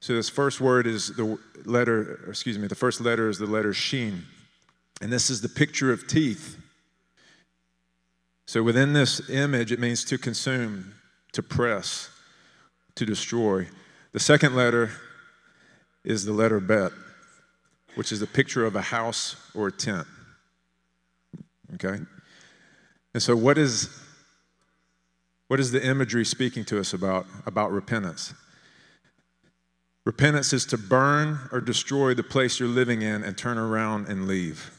So, 0.00 0.14
this 0.14 0.28
first 0.28 0.60
word 0.60 0.86
is 0.86 1.08
the 1.08 1.38
letter, 1.64 2.20
excuse 2.28 2.58
me, 2.58 2.68
the 2.68 2.74
first 2.74 3.00
letter 3.00 3.28
is 3.28 3.38
the 3.38 3.46
letter 3.46 3.74
Shin, 3.74 4.24
and 5.00 5.12
this 5.12 5.28
is 5.28 5.40
the 5.40 5.48
picture 5.48 5.92
of 5.92 6.06
teeth. 6.06 6.56
So, 8.46 8.62
within 8.62 8.92
this 8.92 9.28
image, 9.28 9.72
it 9.72 9.80
means 9.80 10.04
to 10.04 10.18
consume, 10.18 10.94
to 11.32 11.42
press, 11.42 12.10
to 12.94 13.04
destroy. 13.04 13.66
The 14.12 14.20
second 14.20 14.54
letter 14.54 14.90
is 16.04 16.24
the 16.24 16.32
letter 16.32 16.60
bet, 16.60 16.92
which 17.94 18.12
is 18.12 18.22
a 18.22 18.26
picture 18.26 18.64
of 18.64 18.74
a 18.76 18.82
house 18.82 19.36
or 19.54 19.68
a 19.68 19.72
tent. 19.72 20.06
Okay? 21.74 21.98
And 23.14 23.22
so, 23.22 23.36
what 23.36 23.58
is, 23.58 23.88
what 25.48 25.60
is 25.60 25.70
the 25.70 25.84
imagery 25.84 26.24
speaking 26.24 26.64
to 26.66 26.80
us 26.80 26.92
about, 26.92 27.26
about 27.46 27.70
repentance? 27.72 28.34
Repentance 30.04 30.52
is 30.52 30.66
to 30.66 30.78
burn 30.78 31.38
or 31.52 31.60
destroy 31.60 32.14
the 32.14 32.24
place 32.24 32.58
you're 32.58 32.68
living 32.68 33.02
in 33.02 33.22
and 33.22 33.38
turn 33.38 33.56
around 33.56 34.08
and 34.08 34.26
leave. 34.26 34.72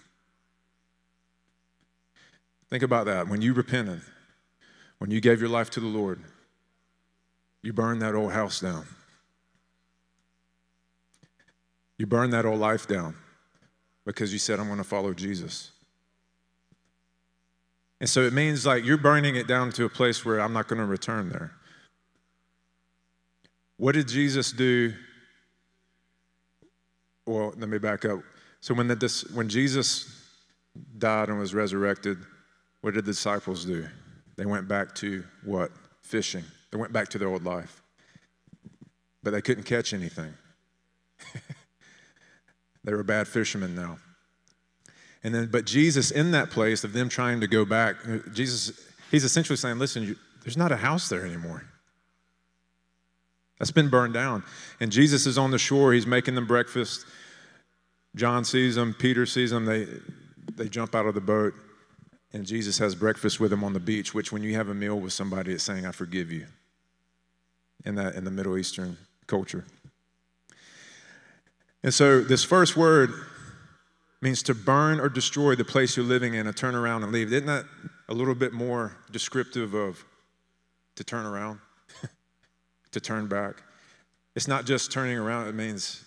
Think 2.69 2.83
about 2.83 3.05
that. 3.05 3.27
When 3.27 3.41
you 3.41 3.53
repented, 3.53 4.01
when 4.97 5.11
you 5.11 5.21
gave 5.21 5.39
your 5.39 5.49
life 5.49 5.69
to 5.71 5.79
the 5.79 5.87
Lord, 5.87 6.19
you 7.61 7.71
burned 7.71 8.01
that 8.01 8.15
old 8.15 8.33
house 8.33 8.59
down. 8.59 8.85
You 12.03 12.07
burn 12.07 12.31
that 12.31 12.45
old 12.45 12.59
life 12.59 12.85
down 12.85 13.15
because 14.05 14.33
you 14.33 14.37
said, 14.37 14.59
I'm 14.59 14.65
going 14.65 14.77
to 14.77 14.83
follow 14.83 15.13
Jesus. 15.13 15.71
And 18.01 18.09
so 18.09 18.23
it 18.23 18.33
means 18.33 18.65
like 18.65 18.83
you're 18.83 18.97
burning 18.97 19.37
it 19.37 19.47
down 19.47 19.71
to 19.71 19.85
a 19.85 19.89
place 19.89 20.25
where 20.25 20.41
I'm 20.41 20.51
not 20.51 20.67
going 20.67 20.79
to 20.79 20.85
return 20.85 21.29
there. 21.29 21.53
What 23.77 23.93
did 23.93 24.09
Jesus 24.09 24.51
do? 24.51 24.93
Well, 27.25 27.53
let 27.57 27.69
me 27.69 27.77
back 27.77 28.03
up. 28.03 28.19
So 28.59 28.73
when, 28.73 28.89
the, 28.89 29.25
when 29.33 29.47
Jesus 29.47 30.13
died 30.97 31.29
and 31.29 31.39
was 31.39 31.53
resurrected, 31.53 32.17
what 32.81 32.95
did 32.95 33.05
the 33.05 33.11
disciples 33.13 33.63
do? 33.63 33.87
They 34.35 34.45
went 34.45 34.67
back 34.67 34.93
to 34.95 35.23
what? 35.45 35.71
Fishing. 36.01 36.43
They 36.69 36.77
went 36.77 36.91
back 36.91 37.07
to 37.11 37.17
their 37.17 37.29
old 37.29 37.45
life. 37.45 37.81
But 39.23 39.31
they 39.31 39.41
couldn't 39.41 39.63
catch 39.63 39.93
anything. 39.93 40.33
They 42.83 42.93
were 42.93 43.03
bad 43.03 43.27
fishermen 43.27 43.75
now. 43.75 43.97
And 45.23 45.33
then, 45.33 45.47
but 45.51 45.65
Jesus, 45.65 46.11
in 46.11 46.31
that 46.31 46.49
place 46.49 46.83
of 46.83 46.91
them 46.91 47.07
trying 47.07 47.39
to 47.41 47.47
go 47.47 47.63
back, 47.63 47.95
uh, 48.07 48.17
Jesus, 48.33 48.71
he's 49.09 49.23
essentially 49.23 49.55
saying, 49.55 49.79
listen, 49.79 50.03
you, 50.03 50.15
there's 50.43 50.57
not 50.57 50.71
a 50.71 50.77
house 50.77 51.07
there 51.07 51.25
anymore. 51.25 51.63
That's 53.57 53.71
been 53.71 53.89
burned 53.89 54.13
down. 54.13 54.43
And 54.81 54.91
Jesus 54.91 55.25
is 55.25 55.37
on 55.37 55.51
the 55.51 55.57
shore, 55.57 55.93
he's 55.93 56.07
making 56.07 56.35
them 56.35 56.45
breakfast. 56.45 57.05
John 58.15 58.43
sees 58.43 58.75
them, 58.75 58.93
Peter 58.93 59.25
sees 59.25 59.51
them, 59.51 59.65
they, 59.65 59.87
they 60.55 60.67
jump 60.67 60.93
out 60.93 61.05
of 61.05 61.15
the 61.15 61.21
boat, 61.21 61.53
and 62.33 62.45
Jesus 62.45 62.77
has 62.79 62.93
breakfast 62.93 63.39
with 63.39 63.51
them 63.51 63.63
on 63.63 63.73
the 63.73 63.79
beach, 63.79 64.13
which 64.13 64.31
when 64.31 64.43
you 64.43 64.55
have 64.55 64.67
a 64.67 64.73
meal 64.73 64.99
with 64.99 65.13
somebody, 65.13 65.53
it's 65.53 65.63
saying, 65.63 65.85
I 65.85 65.91
forgive 65.91 66.31
you 66.31 66.45
in, 67.85 67.95
that, 67.95 68.15
in 68.15 68.23
the 68.23 68.31
Middle 68.31 68.57
Eastern 68.57 68.97
culture. 69.25 69.63
And 71.83 71.93
so, 71.93 72.21
this 72.21 72.43
first 72.45 72.77
word 72.77 73.11
means 74.21 74.41
to 74.43 74.55
burn 74.55 75.01
or 75.01 75.09
destroy 75.09 75.53
the 75.55 75.65
place 75.65 75.97
you're 75.97 76.05
living 76.05 76.33
in 76.33 76.45
to 76.45 76.53
turn 76.53 76.75
around 76.75 77.03
and 77.03 77.11
leave. 77.11 77.33
Isn't 77.33 77.47
that 77.47 77.65
a 78.07 78.13
little 78.13 78.35
bit 78.35 78.53
more 78.53 78.95
descriptive 79.11 79.73
of 79.73 80.03
to 80.95 81.03
turn 81.03 81.25
around, 81.25 81.59
to 82.91 83.01
turn 83.01 83.27
back? 83.27 83.61
It's 84.33 84.47
not 84.47 84.65
just 84.65 84.91
turning 84.93 85.17
around, 85.17 85.47
it 85.47 85.55
means 85.55 86.05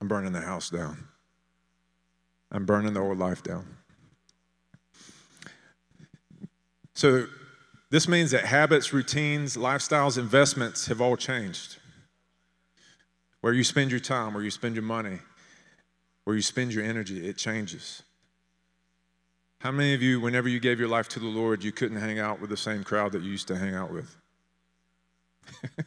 I'm 0.00 0.08
burning 0.08 0.32
the 0.32 0.42
house 0.42 0.68
down, 0.68 1.08
I'm 2.50 2.66
burning 2.66 2.92
the 2.92 3.00
old 3.00 3.18
life 3.18 3.42
down. 3.42 3.64
So, 6.92 7.26
this 7.88 8.06
means 8.08 8.30
that 8.32 8.44
habits, 8.44 8.92
routines, 8.92 9.56
lifestyles, 9.56 10.18
investments 10.18 10.86
have 10.86 11.00
all 11.00 11.16
changed 11.16 11.78
where 13.42 13.52
you 13.52 13.62
spend 13.62 13.90
your 13.90 14.00
time, 14.00 14.32
where 14.32 14.42
you 14.42 14.50
spend 14.50 14.74
your 14.74 14.84
money, 14.84 15.18
where 16.24 16.34
you 16.34 16.42
spend 16.42 16.72
your 16.72 16.84
energy, 16.84 17.28
it 17.28 17.36
changes. 17.36 18.02
How 19.58 19.70
many 19.70 19.94
of 19.94 20.02
you, 20.02 20.20
whenever 20.20 20.48
you 20.48 20.58
gave 20.58 20.80
your 20.80 20.88
life 20.88 21.08
to 21.10 21.20
the 21.20 21.26
Lord, 21.26 21.62
you 21.62 21.72
couldn't 21.72 21.98
hang 21.98 22.18
out 22.18 22.40
with 22.40 22.50
the 22.50 22.56
same 22.56 22.82
crowd 22.82 23.12
that 23.12 23.22
you 23.22 23.30
used 23.30 23.48
to 23.48 23.56
hang 23.56 23.74
out 23.74 23.92
with? 23.92 24.16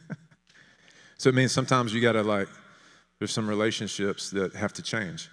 so 1.18 1.30
it 1.30 1.34
means 1.34 1.50
sometimes 1.50 1.92
you 1.92 2.00
got 2.00 2.12
to 2.12 2.22
like, 2.22 2.48
there's 3.18 3.32
some 3.32 3.48
relationships 3.48 4.30
that 4.30 4.54
have 4.54 4.74
to 4.74 4.82
change. 4.82 5.30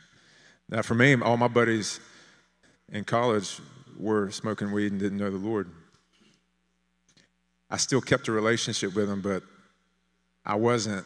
Now, 0.69 0.81
for 0.81 0.95
me, 0.95 1.15
all 1.21 1.37
my 1.37 1.49
buddies 1.49 1.99
in 2.89 3.03
college 3.03 3.59
were 3.97 4.31
smoking 4.31 4.71
weed 4.71 4.91
and 4.93 4.99
didn't 4.99 5.17
know 5.17 5.29
the 5.29 5.37
Lord. 5.37 5.69
I 7.69 7.77
still 7.77 8.01
kept 8.01 8.29
a 8.29 8.31
relationship 8.31 8.95
with 8.95 9.09
them, 9.09 9.21
but 9.21 9.43
I 10.45 10.55
wasn't 10.55 11.05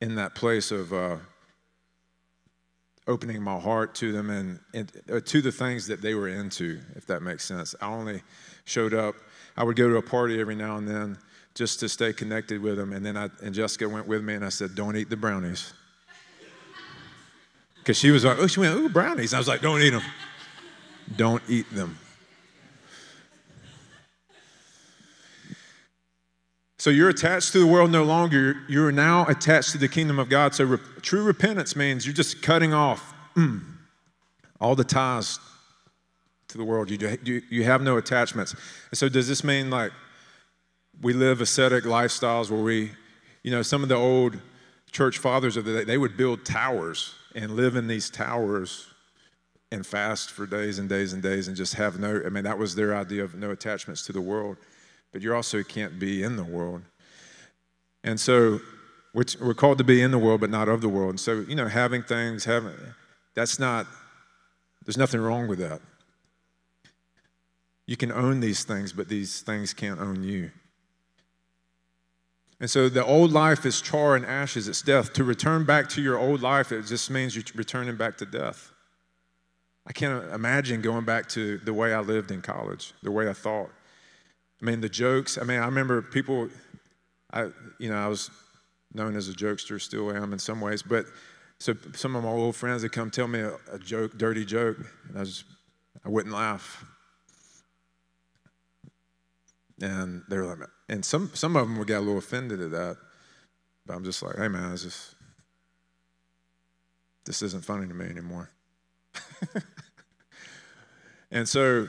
in 0.00 0.14
that 0.16 0.34
place 0.34 0.70
of 0.70 0.92
uh, 0.92 1.16
opening 3.06 3.42
my 3.42 3.58
heart 3.58 3.94
to 3.96 4.12
them 4.12 4.30
and, 4.30 4.58
and 4.74 4.92
uh, 5.10 5.20
to 5.20 5.40
the 5.40 5.52
things 5.52 5.86
that 5.86 6.02
they 6.02 6.14
were 6.14 6.28
into, 6.28 6.80
if 6.94 7.06
that 7.06 7.22
makes 7.22 7.44
sense. 7.44 7.74
I 7.80 7.86
only 7.86 8.22
showed 8.64 8.94
up, 8.94 9.14
I 9.56 9.64
would 9.64 9.76
go 9.76 9.88
to 9.88 9.96
a 9.96 10.02
party 10.02 10.40
every 10.40 10.56
now 10.56 10.76
and 10.76 10.88
then 10.88 11.18
just 11.54 11.80
to 11.80 11.88
stay 11.88 12.12
connected 12.12 12.60
with 12.60 12.76
them. 12.76 12.92
And 12.92 13.04
then 13.06 13.16
I, 13.16 13.30
and 13.42 13.54
Jessica 13.54 13.88
went 13.88 14.06
with 14.06 14.22
me 14.22 14.34
and 14.34 14.44
I 14.44 14.50
said, 14.50 14.74
don't 14.74 14.96
eat 14.96 15.10
the 15.10 15.16
brownies. 15.16 15.72
Because 17.76 17.98
she 17.98 18.10
was 18.10 18.24
like, 18.24 18.38
oh, 18.40 18.48
she 18.48 18.58
went, 18.58 18.74
ooh, 18.74 18.88
brownies. 18.88 19.32
I 19.32 19.38
was 19.38 19.46
like, 19.46 19.60
don't 19.60 19.80
eat 19.80 19.90
them. 19.90 20.02
Don't 21.14 21.40
eat 21.48 21.72
them. 21.72 21.96
So 26.86 26.90
you're 26.90 27.08
attached 27.08 27.50
to 27.50 27.58
the 27.58 27.66
world 27.66 27.90
no 27.90 28.04
longer. 28.04 28.58
You're 28.68 28.92
now 28.92 29.26
attached 29.26 29.72
to 29.72 29.78
the 29.78 29.88
kingdom 29.88 30.20
of 30.20 30.28
God. 30.28 30.54
So 30.54 30.62
re- 30.62 30.78
true 31.02 31.24
repentance 31.24 31.74
means 31.74 32.06
you're 32.06 32.14
just 32.14 32.42
cutting 32.42 32.72
off 32.72 33.12
mm, 33.34 33.60
all 34.60 34.76
the 34.76 34.84
ties 34.84 35.40
to 36.46 36.56
the 36.56 36.62
world. 36.62 36.88
You, 36.88 37.18
you, 37.24 37.42
you 37.50 37.64
have 37.64 37.82
no 37.82 37.96
attachments. 37.96 38.54
And 38.92 38.96
so 38.96 39.08
does 39.08 39.26
this 39.26 39.42
mean 39.42 39.68
like 39.68 39.90
we 41.02 41.12
live 41.12 41.40
ascetic 41.40 41.82
lifestyles 41.82 42.52
where 42.52 42.62
we, 42.62 42.92
you 43.42 43.50
know, 43.50 43.62
some 43.62 43.82
of 43.82 43.88
the 43.88 43.96
old 43.96 44.38
church 44.92 45.18
fathers 45.18 45.56
of 45.56 45.64
the 45.64 45.78
day, 45.78 45.82
they 45.82 45.98
would 45.98 46.16
build 46.16 46.44
towers 46.44 47.16
and 47.34 47.56
live 47.56 47.74
in 47.74 47.88
these 47.88 48.10
towers 48.10 48.86
and 49.72 49.84
fast 49.84 50.30
for 50.30 50.46
days 50.46 50.78
and 50.78 50.88
days 50.88 51.12
and 51.14 51.20
days 51.20 51.48
and 51.48 51.56
just 51.56 51.74
have 51.74 51.98
no, 51.98 52.22
I 52.24 52.28
mean, 52.28 52.44
that 52.44 52.58
was 52.58 52.76
their 52.76 52.94
idea 52.94 53.24
of 53.24 53.34
no 53.34 53.50
attachments 53.50 54.06
to 54.06 54.12
the 54.12 54.20
world 54.20 54.56
but 55.12 55.22
you 55.22 55.34
also 55.34 55.62
can't 55.62 55.98
be 55.98 56.22
in 56.22 56.36
the 56.36 56.44
world. 56.44 56.82
And 58.04 58.20
so 58.20 58.60
we're 59.14 59.54
called 59.54 59.78
to 59.78 59.84
be 59.84 60.02
in 60.02 60.10
the 60.10 60.18
world, 60.18 60.40
but 60.40 60.50
not 60.50 60.68
of 60.68 60.80
the 60.80 60.88
world. 60.88 61.10
And 61.10 61.20
so, 61.20 61.40
you 61.48 61.54
know, 61.54 61.68
having 61.68 62.02
things, 62.02 62.44
having, 62.44 62.74
that's 63.34 63.58
not, 63.58 63.86
there's 64.84 64.98
nothing 64.98 65.20
wrong 65.20 65.48
with 65.48 65.58
that. 65.58 65.80
You 67.86 67.96
can 67.96 68.12
own 68.12 68.40
these 68.40 68.64
things, 68.64 68.92
but 68.92 69.08
these 69.08 69.40
things 69.40 69.72
can't 69.72 70.00
own 70.00 70.22
you. 70.22 70.50
And 72.60 72.70
so 72.70 72.88
the 72.88 73.04
old 73.04 73.32
life 73.32 73.66
is 73.66 73.80
char 73.80 74.16
and 74.16 74.24
ashes, 74.24 74.66
it's 74.68 74.82
death. 74.82 75.12
To 75.14 75.24
return 75.24 75.64
back 75.64 75.88
to 75.90 76.02
your 76.02 76.18
old 76.18 76.42
life, 76.42 76.72
it 76.72 76.82
just 76.82 77.10
means 77.10 77.34
you're 77.36 77.44
returning 77.54 77.96
back 77.96 78.16
to 78.18 78.26
death. 78.26 78.72
I 79.86 79.92
can't 79.92 80.32
imagine 80.32 80.82
going 80.82 81.04
back 81.04 81.28
to 81.30 81.58
the 81.58 81.72
way 81.72 81.94
I 81.94 82.00
lived 82.00 82.30
in 82.30 82.42
college, 82.42 82.92
the 83.02 83.12
way 83.12 83.28
I 83.28 83.34
thought. 83.34 83.70
I 84.60 84.64
mean, 84.64 84.80
the 84.80 84.88
jokes. 84.88 85.38
I 85.38 85.44
mean, 85.44 85.60
I 85.60 85.66
remember 85.66 86.00
people. 86.02 86.48
I, 87.32 87.50
you 87.78 87.90
know, 87.90 87.96
I 87.96 88.06
was 88.06 88.30
known 88.94 89.16
as 89.16 89.28
a 89.28 89.32
jokester, 89.32 89.80
still 89.80 90.10
am 90.10 90.32
in 90.32 90.38
some 90.38 90.60
ways. 90.60 90.82
But 90.82 91.06
so 91.58 91.74
some 91.94 92.16
of 92.16 92.24
my 92.24 92.30
old 92.30 92.56
friends 92.56 92.82
would 92.82 92.92
come 92.92 93.10
tell 93.10 93.28
me 93.28 93.40
a, 93.40 93.56
a 93.70 93.78
joke, 93.78 94.16
dirty 94.16 94.44
joke, 94.44 94.78
and 95.08 95.18
I 95.18 95.24
just, 95.24 95.44
I 96.04 96.08
wouldn't 96.08 96.34
laugh. 96.34 96.84
And 99.82 100.22
they 100.30 100.38
were 100.38 100.44
like, 100.44 100.68
and 100.88 101.04
some 101.04 101.30
some 101.34 101.56
of 101.56 101.68
them 101.68 101.78
would 101.78 101.88
get 101.88 101.98
a 101.98 102.00
little 102.00 102.18
offended 102.18 102.60
at 102.60 102.70
that. 102.70 102.96
But 103.84 103.94
I'm 103.94 104.04
just 104.04 104.22
like, 104.22 104.36
hey 104.36 104.48
man, 104.48 104.72
it's 104.72 104.84
just 104.84 105.14
this 107.26 107.42
isn't 107.42 107.64
funny 107.64 107.86
to 107.86 107.94
me 107.94 108.06
anymore. 108.06 108.50
and 111.30 111.46
so 111.46 111.88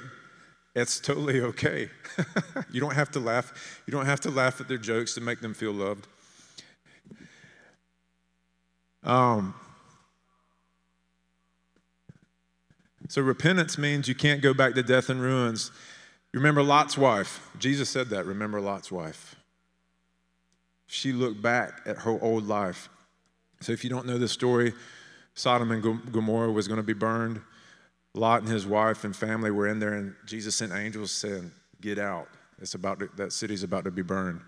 it's 0.77 0.99
totally 0.99 1.41
okay. 1.41 1.89
you 2.71 2.79
don't 2.79 2.93
have 2.93 3.09
to 3.11 3.19
laugh. 3.19 3.81
You 3.87 3.91
don't 3.91 4.05
have 4.05 4.19
to 4.21 4.29
laugh 4.29 4.61
at 4.61 4.67
their 4.67 4.77
jokes 4.77 5.15
to 5.15 5.21
make 5.21 5.41
them 5.41 5.55
feel 5.55 5.71
loved. 5.71 6.07
Um, 9.03 9.55
so 13.07 13.23
repentance 13.23 13.77
means 13.77 14.07
you 14.07 14.13
can't 14.13 14.41
go 14.41 14.53
back 14.53 14.75
to 14.75 14.83
death 14.83 15.09
and 15.09 15.19
ruins. 15.19 15.71
You 16.31 16.39
remember 16.39 16.61
Lot's 16.61 16.95
wife. 16.95 17.49
Jesus 17.57 17.89
said 17.89 18.09
that. 18.09 18.27
Remember 18.27 18.61
Lot's 18.61 18.91
wife. 18.91 19.35
She 20.85 21.11
looked 21.11 21.41
back 21.41 21.81
at 21.87 21.99
her 21.99 22.21
old 22.21 22.47
life. 22.47 22.89
So 23.61 23.71
if 23.71 23.83
you 23.83 23.89
don't 23.89 24.05
know 24.05 24.19
the 24.19 24.27
story, 24.27 24.73
Sodom 25.33 25.71
and 25.71 26.11
Gomorrah 26.11 26.51
was 26.51 26.67
going 26.67 26.77
to 26.77 26.83
be 26.83 26.93
burned. 26.93 27.41
Lot 28.17 28.41
and 28.41 28.51
his 28.51 28.65
wife 28.65 29.03
and 29.03 29.15
family 29.15 29.51
were 29.51 29.67
in 29.67 29.79
there, 29.79 29.93
and 29.93 30.15
Jesus 30.25 30.55
sent 30.55 30.73
angels 30.73 31.11
saying, 31.11 31.51
Get 31.79 31.99
out. 31.99 32.27
It's 32.59 32.73
about 32.73 32.99
to, 32.99 33.09
that 33.17 33.31
city's 33.31 33.61
about 33.61 33.83
to 33.83 33.91
be 33.91 34.01
burned. 34.01 34.41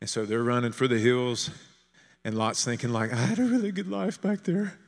And 0.00 0.08
so 0.08 0.26
they're 0.26 0.42
running 0.42 0.72
for 0.72 0.86
the 0.86 0.98
hills, 0.98 1.50
and 2.24 2.36
Lot's 2.36 2.64
thinking, 2.64 2.90
like, 2.90 3.12
I 3.12 3.16
had 3.16 3.38
a 3.38 3.44
really 3.44 3.72
good 3.72 3.88
life 3.88 4.20
back 4.20 4.44
there. 4.44 4.78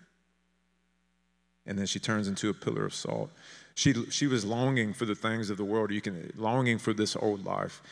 And 1.66 1.78
then 1.78 1.86
she 1.86 1.98
turns 1.98 2.28
into 2.28 2.50
a 2.50 2.54
pillar 2.54 2.84
of 2.84 2.94
salt. 2.94 3.30
She, 3.74 3.94
she 4.10 4.26
was 4.26 4.44
longing 4.44 4.92
for 4.92 5.06
the 5.06 5.14
things 5.14 5.48
of 5.48 5.56
the 5.56 5.64
world. 5.64 5.90
You 5.90 6.00
can 6.00 6.32
longing 6.36 6.78
for 6.78 6.92
this 6.92 7.16
old 7.16 7.44
life, 7.44 7.82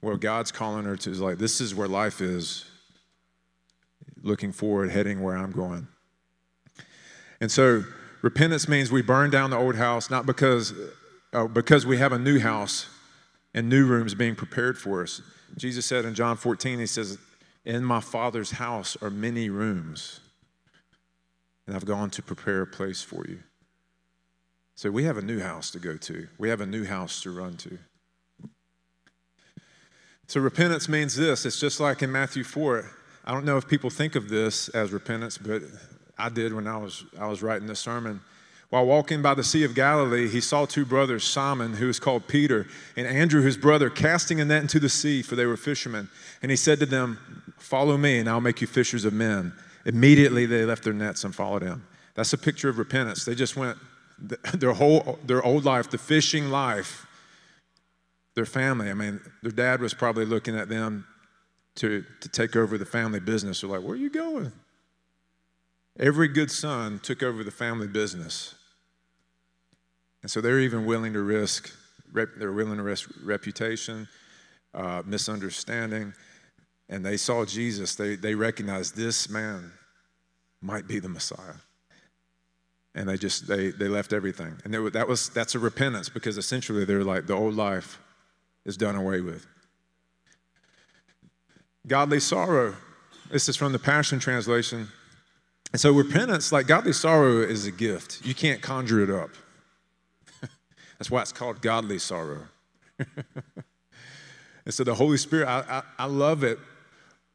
where 0.00 0.16
God's 0.16 0.50
calling 0.50 0.84
her 0.84 0.96
to 0.96 1.10
is 1.10 1.20
like, 1.20 1.38
this 1.38 1.60
is 1.60 1.74
where 1.74 1.88
life 1.88 2.20
is. 2.20 2.64
Looking 4.22 4.52
forward, 4.52 4.90
heading 4.90 5.22
where 5.22 5.36
I'm 5.36 5.52
going. 5.52 5.86
And 7.40 7.50
so 7.50 7.84
Repentance 8.24 8.66
means 8.68 8.90
we 8.90 9.02
burn 9.02 9.28
down 9.28 9.50
the 9.50 9.58
old 9.58 9.76
house, 9.76 10.08
not 10.08 10.24
because, 10.24 10.72
uh, 11.34 11.46
because 11.46 11.84
we 11.84 11.98
have 11.98 12.10
a 12.10 12.18
new 12.18 12.40
house 12.40 12.88
and 13.52 13.68
new 13.68 13.84
rooms 13.84 14.14
being 14.14 14.34
prepared 14.34 14.78
for 14.78 15.02
us. 15.02 15.20
Jesus 15.58 15.84
said 15.84 16.06
in 16.06 16.14
John 16.14 16.38
14, 16.38 16.78
He 16.78 16.86
says, 16.86 17.18
In 17.66 17.84
my 17.84 18.00
Father's 18.00 18.52
house 18.52 18.96
are 19.02 19.10
many 19.10 19.50
rooms, 19.50 20.20
and 21.66 21.76
I've 21.76 21.84
gone 21.84 22.08
to 22.12 22.22
prepare 22.22 22.62
a 22.62 22.66
place 22.66 23.02
for 23.02 23.26
you. 23.28 23.40
So 24.74 24.90
we 24.90 25.04
have 25.04 25.18
a 25.18 25.22
new 25.22 25.40
house 25.40 25.70
to 25.72 25.78
go 25.78 25.98
to, 25.98 26.26
we 26.38 26.48
have 26.48 26.62
a 26.62 26.66
new 26.66 26.86
house 26.86 27.20
to 27.24 27.30
run 27.30 27.58
to. 27.58 27.78
So 30.28 30.40
repentance 30.40 30.88
means 30.88 31.14
this 31.14 31.44
it's 31.44 31.60
just 31.60 31.78
like 31.78 32.02
in 32.02 32.10
Matthew 32.10 32.42
4. 32.42 32.90
I 33.26 33.32
don't 33.32 33.44
know 33.44 33.58
if 33.58 33.68
people 33.68 33.90
think 33.90 34.14
of 34.14 34.30
this 34.30 34.70
as 34.70 34.92
repentance, 34.92 35.36
but 35.36 35.60
I 36.18 36.28
did 36.28 36.52
when 36.52 36.66
I 36.66 36.76
was, 36.76 37.04
I 37.18 37.26
was 37.26 37.42
writing 37.42 37.66
this 37.66 37.80
sermon. 37.80 38.20
While 38.70 38.86
walking 38.86 39.22
by 39.22 39.34
the 39.34 39.44
Sea 39.44 39.64
of 39.64 39.74
Galilee, 39.74 40.28
he 40.28 40.40
saw 40.40 40.64
two 40.64 40.84
brothers, 40.84 41.22
Simon, 41.22 41.74
who 41.74 41.88
is 41.88 42.00
called 42.00 42.26
Peter, 42.26 42.66
and 42.96 43.06
Andrew, 43.06 43.42
his 43.42 43.56
brother, 43.56 43.88
casting 43.88 44.40
a 44.40 44.44
net 44.44 44.62
into 44.62 44.80
the 44.80 44.88
sea, 44.88 45.22
for 45.22 45.36
they 45.36 45.46
were 45.46 45.56
fishermen. 45.56 46.08
And 46.42 46.50
he 46.50 46.56
said 46.56 46.80
to 46.80 46.86
them, 46.86 47.18
Follow 47.58 47.96
me, 47.96 48.18
and 48.18 48.28
I'll 48.28 48.40
make 48.40 48.60
you 48.60 48.66
fishers 48.66 49.04
of 49.04 49.12
men. 49.12 49.52
Immediately 49.86 50.46
they 50.46 50.64
left 50.64 50.82
their 50.82 50.92
nets 50.92 51.24
and 51.24 51.34
followed 51.34 51.62
him. 51.62 51.86
That's 52.14 52.32
a 52.32 52.38
picture 52.38 52.68
of 52.68 52.78
repentance. 52.78 53.24
They 53.24 53.34
just 53.34 53.56
went 53.56 53.78
their 54.18 54.72
whole 54.72 55.18
their 55.24 55.42
old 55.42 55.64
life, 55.64 55.90
the 55.90 55.98
fishing 55.98 56.50
life, 56.50 57.06
their 58.34 58.46
family. 58.46 58.90
I 58.90 58.94
mean, 58.94 59.20
their 59.42 59.52
dad 59.52 59.80
was 59.80 59.94
probably 59.94 60.24
looking 60.24 60.56
at 60.56 60.68
them 60.68 61.06
to, 61.76 62.04
to 62.20 62.28
take 62.28 62.56
over 62.56 62.78
the 62.78 62.86
family 62.86 63.20
business. 63.20 63.60
They're 63.60 63.70
like, 63.70 63.82
Where 63.82 63.92
are 63.92 63.96
you 63.96 64.10
going? 64.10 64.52
Every 65.98 66.28
good 66.28 66.50
son 66.50 66.98
took 66.98 67.22
over 67.22 67.44
the 67.44 67.50
family 67.50 67.86
business. 67.86 68.54
And 70.22 70.30
so 70.30 70.40
they're 70.40 70.60
even 70.60 70.86
willing 70.86 71.12
to 71.12 71.22
risk, 71.22 71.70
they're 72.12 72.52
willing 72.52 72.78
to 72.78 72.82
risk 72.82 73.10
reputation, 73.22 74.08
uh, 74.72 75.02
misunderstanding. 75.06 76.14
And 76.88 77.04
they 77.04 77.16
saw 77.16 77.44
Jesus, 77.44 77.94
they, 77.94 78.16
they 78.16 78.34
recognized 78.34 78.96
this 78.96 79.28
man 79.28 79.72
might 80.60 80.88
be 80.88 80.98
the 80.98 81.08
Messiah. 81.08 81.56
And 82.94 83.08
they 83.08 83.16
just, 83.16 83.46
they, 83.46 83.70
they 83.70 83.88
left 83.88 84.12
everything. 84.12 84.56
And 84.64 84.72
that 84.92 85.08
was, 85.08 85.28
that's 85.28 85.54
a 85.54 85.58
repentance 85.58 86.08
because 86.08 86.38
essentially 86.38 86.84
they're 86.84 87.04
like, 87.04 87.26
the 87.26 87.34
old 87.34 87.54
life 87.54 87.98
is 88.64 88.76
done 88.76 88.96
away 88.96 89.20
with. 89.20 89.46
Godly 91.86 92.20
sorrow. 92.20 92.74
This 93.30 93.48
is 93.48 93.56
from 93.56 93.72
the 93.72 93.78
Passion 93.78 94.18
Translation. 94.18 94.88
And 95.74 95.80
so 95.80 95.90
repentance, 95.90 96.52
like 96.52 96.68
godly 96.68 96.92
sorrow, 96.92 97.40
is 97.40 97.66
a 97.66 97.72
gift. 97.72 98.24
You 98.24 98.32
can't 98.32 98.62
conjure 98.62 99.02
it 99.02 99.10
up. 99.10 99.30
That's 101.00 101.10
why 101.10 101.20
it's 101.20 101.32
called 101.32 101.60
godly 101.62 101.98
sorrow. 101.98 102.42
and 102.96 104.72
so 104.72 104.84
the 104.84 104.94
Holy 104.94 105.16
Spirit, 105.16 105.48
I, 105.48 105.64
I, 105.68 105.82
I 106.04 106.06
love 106.06 106.44
it 106.44 106.60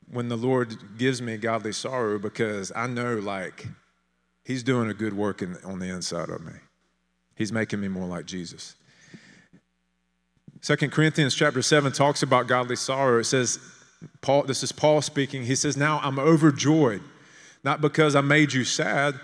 when 0.10 0.30
the 0.30 0.38
Lord 0.38 0.74
gives 0.98 1.22
me 1.22 1.36
godly 1.36 1.74
sorrow 1.74 2.18
because 2.18 2.72
I 2.74 2.88
know 2.88 3.16
like 3.18 3.68
He's 4.46 4.64
doing 4.64 4.90
a 4.90 4.94
good 4.94 5.18
work 5.18 5.42
in, 5.42 5.58
on 5.66 5.80
the 5.80 5.90
inside 5.90 6.30
of 6.30 6.40
me. 6.40 6.54
He's 7.36 7.52
making 7.52 7.82
me 7.82 7.90
more 7.90 8.08
like 8.08 8.26
Jesus. 8.26 8.78
Second 10.62 10.94
Corinthians 10.94 11.36
chapter 11.36 11.62
7 11.62 11.92
talks 11.92 12.24
about 12.24 12.48
godly 12.48 12.78
sorrow. 12.78 13.20
It 13.20 13.26
says, 13.26 13.60
Paul, 14.22 14.44
this 14.44 14.64
is 14.64 14.72
Paul 14.72 15.02
speaking. 15.02 15.44
He 15.44 15.56
says, 15.56 15.76
Now 15.76 16.00
I'm 16.02 16.20
overjoyed 16.20 17.02
not 17.64 17.82
because 17.82 18.16
I 18.16 18.22
made 18.22 18.54
you 18.54 18.64
sad, 18.64 19.16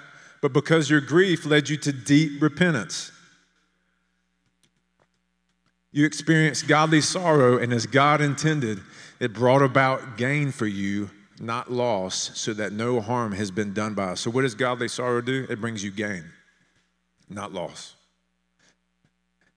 but 0.41 0.53
because 0.53 0.89
your 0.89 1.01
grief 1.01 1.45
led 1.45 1.69
you 1.69 1.77
to 1.77 1.91
deep 1.91 2.41
repentance. 2.41 3.11
You 5.91 6.05
experienced 6.05 6.67
godly 6.67 7.01
sorrow, 7.01 7.57
and 7.57 7.71
as 7.71 7.85
God 7.85 8.19
intended, 8.19 8.81
it 9.19 9.33
brought 9.33 9.61
about 9.61 10.17
gain 10.17 10.51
for 10.51 10.67
you, 10.67 11.09
not 11.39 11.71
loss, 11.71 12.37
so 12.37 12.53
that 12.53 12.73
no 12.73 12.99
harm 12.99 13.31
has 13.31 13.49
been 13.49 13.73
done 13.73 13.93
by 13.93 14.11
us. 14.11 14.21
So, 14.21 14.29
what 14.29 14.41
does 14.41 14.55
godly 14.55 14.89
sorrow 14.89 15.21
do? 15.21 15.47
It 15.49 15.61
brings 15.61 15.83
you 15.83 15.91
gain, 15.91 16.25
not 17.29 17.53
loss. 17.53 17.95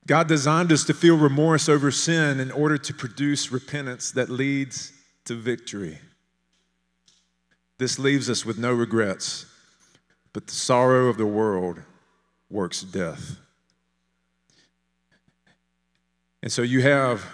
God 0.06 0.26
designed 0.26 0.72
us 0.72 0.84
to 0.84 0.94
feel 0.94 1.18
remorse 1.18 1.68
over 1.68 1.90
sin 1.90 2.40
in 2.40 2.50
order 2.50 2.78
to 2.78 2.94
produce 2.94 3.52
repentance 3.52 4.12
that 4.12 4.30
leads 4.30 4.92
to 5.26 5.34
victory. 5.34 5.98
This 7.78 7.98
leaves 7.98 8.28
us 8.28 8.44
with 8.44 8.58
no 8.58 8.72
regrets, 8.72 9.46
but 10.32 10.46
the 10.46 10.54
sorrow 10.54 11.06
of 11.06 11.16
the 11.16 11.26
world 11.26 11.80
works 12.50 12.82
death. 12.82 13.36
And 16.42 16.52
so 16.52 16.62
you 16.62 16.82
have 16.82 17.24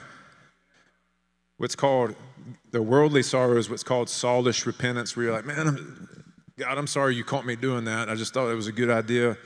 what's 1.57 1.75
called 1.75 2.15
the 2.73 2.83
worldly 2.83 3.23
sorrow 3.23 3.57
is 3.57 3.71
what's 3.71 3.85
called 3.85 4.09
soulish 4.09 4.67
repentance, 4.67 5.17
where 5.17 5.27
you're 5.27 5.35
like, 5.35 5.47
man, 5.47 5.69
I'm, 5.69 6.27
God, 6.59 6.77
I'm 6.77 6.87
sorry 6.87 7.15
you 7.15 7.25
caught 7.25 7.47
me 7.47 7.57
doing 7.57 7.85
that. 7.85 8.09
I 8.09 8.15
just 8.15 8.35
thought 8.35 8.51
it 8.51 8.55
was 8.55 8.67
a 8.67 8.73
good 8.73 8.91
idea. 8.91 9.37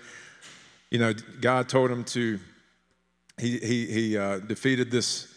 You 0.91 0.99
know, 0.99 1.13
God 1.41 1.69
told 1.69 1.91
him 1.91 2.05
to, 2.05 2.41
he, 3.39 3.59
he, 3.59 3.87
he 3.87 4.17
uh, 4.17 4.39
defeated 4.39 4.91
this 4.91 5.33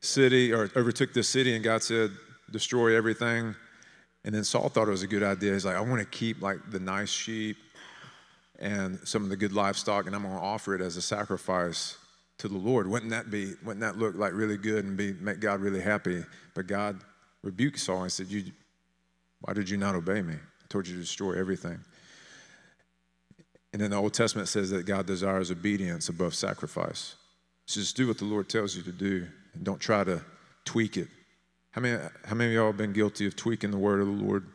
city 0.00 0.52
or 0.52 0.70
overtook 0.76 1.14
this 1.14 1.28
city, 1.28 1.54
and 1.54 1.62
God 1.62 1.82
said, 1.82 2.10
destroy 2.50 2.96
everything. 2.96 3.54
And 4.24 4.34
then 4.34 4.44
Saul 4.44 4.68
thought 4.68 4.88
it 4.88 4.90
was 4.90 5.02
a 5.02 5.06
good 5.06 5.22
idea. 5.22 5.54
He's 5.54 5.64
like, 5.64 5.76
I 5.76 5.80
want 5.80 6.00
to 6.00 6.06
keep 6.06 6.42
like 6.42 6.70
the 6.70 6.80
nice 6.80 7.08
sheep 7.10 7.56
and 8.58 8.98
some 9.04 9.22
of 9.22 9.30
the 9.30 9.36
good 9.36 9.52
livestock, 9.52 10.06
and 10.06 10.14
I'm 10.14 10.22
going 10.22 10.34
to 10.34 10.40
offer 10.40 10.74
it 10.74 10.82
as 10.82 10.96
a 10.98 11.02
sacrifice 11.02 11.96
to 12.38 12.48
the 12.48 12.58
Lord. 12.58 12.86
Wouldn't 12.86 13.10
that 13.10 13.30
be? 13.30 13.54
Wouldn't 13.64 13.80
that 13.80 13.96
look 13.96 14.14
like 14.16 14.32
really 14.34 14.58
good 14.58 14.84
and 14.84 14.96
be 14.96 15.12
make 15.14 15.40
God 15.40 15.60
really 15.60 15.80
happy? 15.80 16.24
But 16.54 16.66
God 16.66 17.00
rebuked 17.42 17.78
Saul 17.78 18.02
and 18.02 18.12
said, 18.12 18.26
"You, 18.28 18.52
why 19.40 19.54
did 19.54 19.70
you 19.70 19.78
not 19.78 19.94
obey 19.94 20.20
me? 20.20 20.34
I 20.34 20.66
told 20.68 20.86
you 20.86 20.94
to 20.94 21.00
destroy 21.00 21.38
everything." 21.38 21.78
And 23.72 23.80
then 23.80 23.90
the 23.90 23.96
Old 23.96 24.12
Testament 24.12 24.48
says 24.48 24.70
that 24.70 24.84
God 24.84 25.06
desires 25.06 25.50
obedience 25.50 26.08
above 26.08 26.34
sacrifice. 26.34 27.14
So 27.66 27.80
just 27.80 27.96
do 27.96 28.08
what 28.08 28.18
the 28.18 28.24
Lord 28.24 28.48
tells 28.48 28.76
you 28.76 28.82
to 28.82 28.92
do, 28.92 29.26
and 29.54 29.64
don't 29.64 29.80
try 29.80 30.04
to 30.04 30.22
tweak 30.64 30.96
it. 30.96 31.08
How 31.70 31.80
many? 31.80 32.02
How 32.24 32.34
many 32.34 32.50
of 32.50 32.54
y'all 32.54 32.66
have 32.66 32.76
been 32.76 32.92
guilty 32.92 33.26
of 33.26 33.36
tweaking 33.36 33.70
the 33.70 33.78
word 33.78 34.00
of 34.00 34.06
the 34.06 34.24
Lord? 34.24 34.46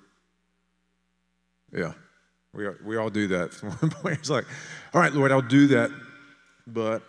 Yeah, 1.71 1.93
we 2.53 2.67
we 2.83 2.97
all 2.97 3.09
do 3.09 3.27
that. 3.27 3.51
it's 4.05 4.29
like, 4.29 4.45
all 4.93 5.01
right, 5.01 5.13
Lord, 5.13 5.31
I'll 5.31 5.41
do 5.41 5.67
that, 5.67 5.91
but 6.67 7.03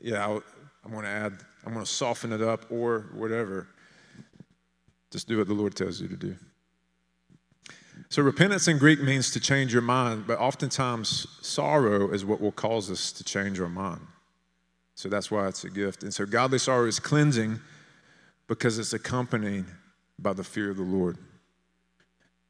yeah, 0.00 0.26
i 0.26 0.30
am 0.84 0.92
going 0.92 1.04
to 1.04 1.10
add, 1.10 1.32
I'm 1.64 1.72
going 1.72 1.84
to 1.84 1.90
soften 1.90 2.32
it 2.32 2.42
up 2.42 2.70
or 2.70 3.06
whatever. 3.14 3.66
Just 5.10 5.28
do 5.28 5.38
what 5.38 5.48
the 5.48 5.54
Lord 5.54 5.74
tells 5.74 6.00
you 6.00 6.08
to 6.08 6.16
do. 6.16 6.36
So, 8.08 8.22
repentance 8.22 8.68
in 8.68 8.78
Greek 8.78 9.02
means 9.02 9.30
to 9.32 9.40
change 9.40 9.72
your 9.72 9.82
mind, 9.82 10.26
but 10.26 10.38
oftentimes 10.38 11.26
sorrow 11.40 12.10
is 12.10 12.24
what 12.24 12.40
will 12.40 12.52
cause 12.52 12.90
us 12.90 13.10
to 13.12 13.24
change 13.24 13.58
our 13.58 13.68
mind. 13.68 14.02
So, 14.94 15.08
that's 15.08 15.30
why 15.30 15.48
it's 15.48 15.64
a 15.64 15.70
gift. 15.70 16.02
And 16.02 16.14
so, 16.14 16.26
godly 16.26 16.58
sorrow 16.58 16.86
is 16.86 17.00
cleansing 17.00 17.58
because 18.48 18.78
it's 18.78 18.92
accompanied 18.92 19.64
by 20.18 20.32
the 20.32 20.44
fear 20.44 20.70
of 20.70 20.76
the 20.76 20.82
Lord. 20.82 21.18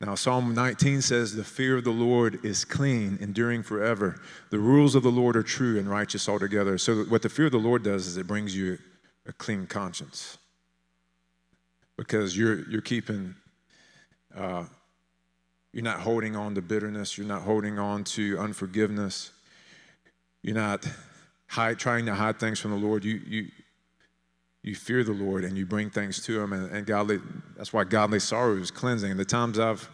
Now, 0.01 0.15
Psalm 0.15 0.55
19 0.55 1.01
says, 1.01 1.35
The 1.35 1.45
fear 1.45 1.79
of 1.79 1.85
the 1.85 1.91
Lord 1.91 2.45
is 2.45 2.65
clean, 2.67 3.17
enduring 3.21 3.63
forever. 3.63 4.21
The 4.51 4.59
rules 4.59 4.95
of 4.95 5.03
the 5.03 5.11
Lord 5.11 5.37
are 5.37 5.43
true 5.43 5.79
and 5.79 5.89
righteous 5.89 6.29
altogether. 6.29 6.77
So, 6.77 7.05
what 7.05 7.23
the 7.23 7.31
fear 7.31 7.47
of 7.47 7.53
the 7.53 7.59
Lord 7.59 7.83
does 7.83 8.07
is 8.07 8.17
it 8.19 8.27
brings 8.27 8.55
you 8.55 8.79
a 9.27 9.33
clean 9.33 9.67
conscience 9.67 10.37
because 11.97 12.37
you're, 12.37 12.69
you're 12.69 12.83
keeping, 12.83 13.35
uh, 14.37 14.65
you're 15.73 15.83
not 15.83 16.01
holding 16.01 16.37
on 16.37 16.55
to 16.55 16.63
bitterness, 16.63 17.17
you're 17.17 17.27
not 17.27 17.43
holding 17.43 17.79
on 17.79 18.05
to 18.05 18.39
unforgiveness, 18.39 19.31
you're 20.43 20.55
not 20.55 20.87
hide, 21.47 21.79
trying 21.79 22.05
to 22.07 22.15
hide 22.15 22.39
things 22.39 22.61
from 22.61 22.73
the 22.73 22.77
Lord. 22.77 23.03
You, 23.03 23.21
you, 23.27 23.49
you 24.67 24.75
fear 24.75 25.05
the 25.05 25.13
Lord 25.13 25.45
and 25.45 25.57
you 25.57 25.65
bring 25.65 25.91
things 25.91 26.21
to 26.25 26.43
Him. 26.43 26.53
And, 26.53 26.71
and 26.71 26.85
godly, 26.85 27.21
that's 27.57 27.73
why 27.73 27.85
godly 27.85 28.19
sorrow 28.19 28.57
is 28.57 28.73
cleansing. 28.73 29.17
The 29.17 29.25
times 29.25 29.61
I've, 29.61 29.89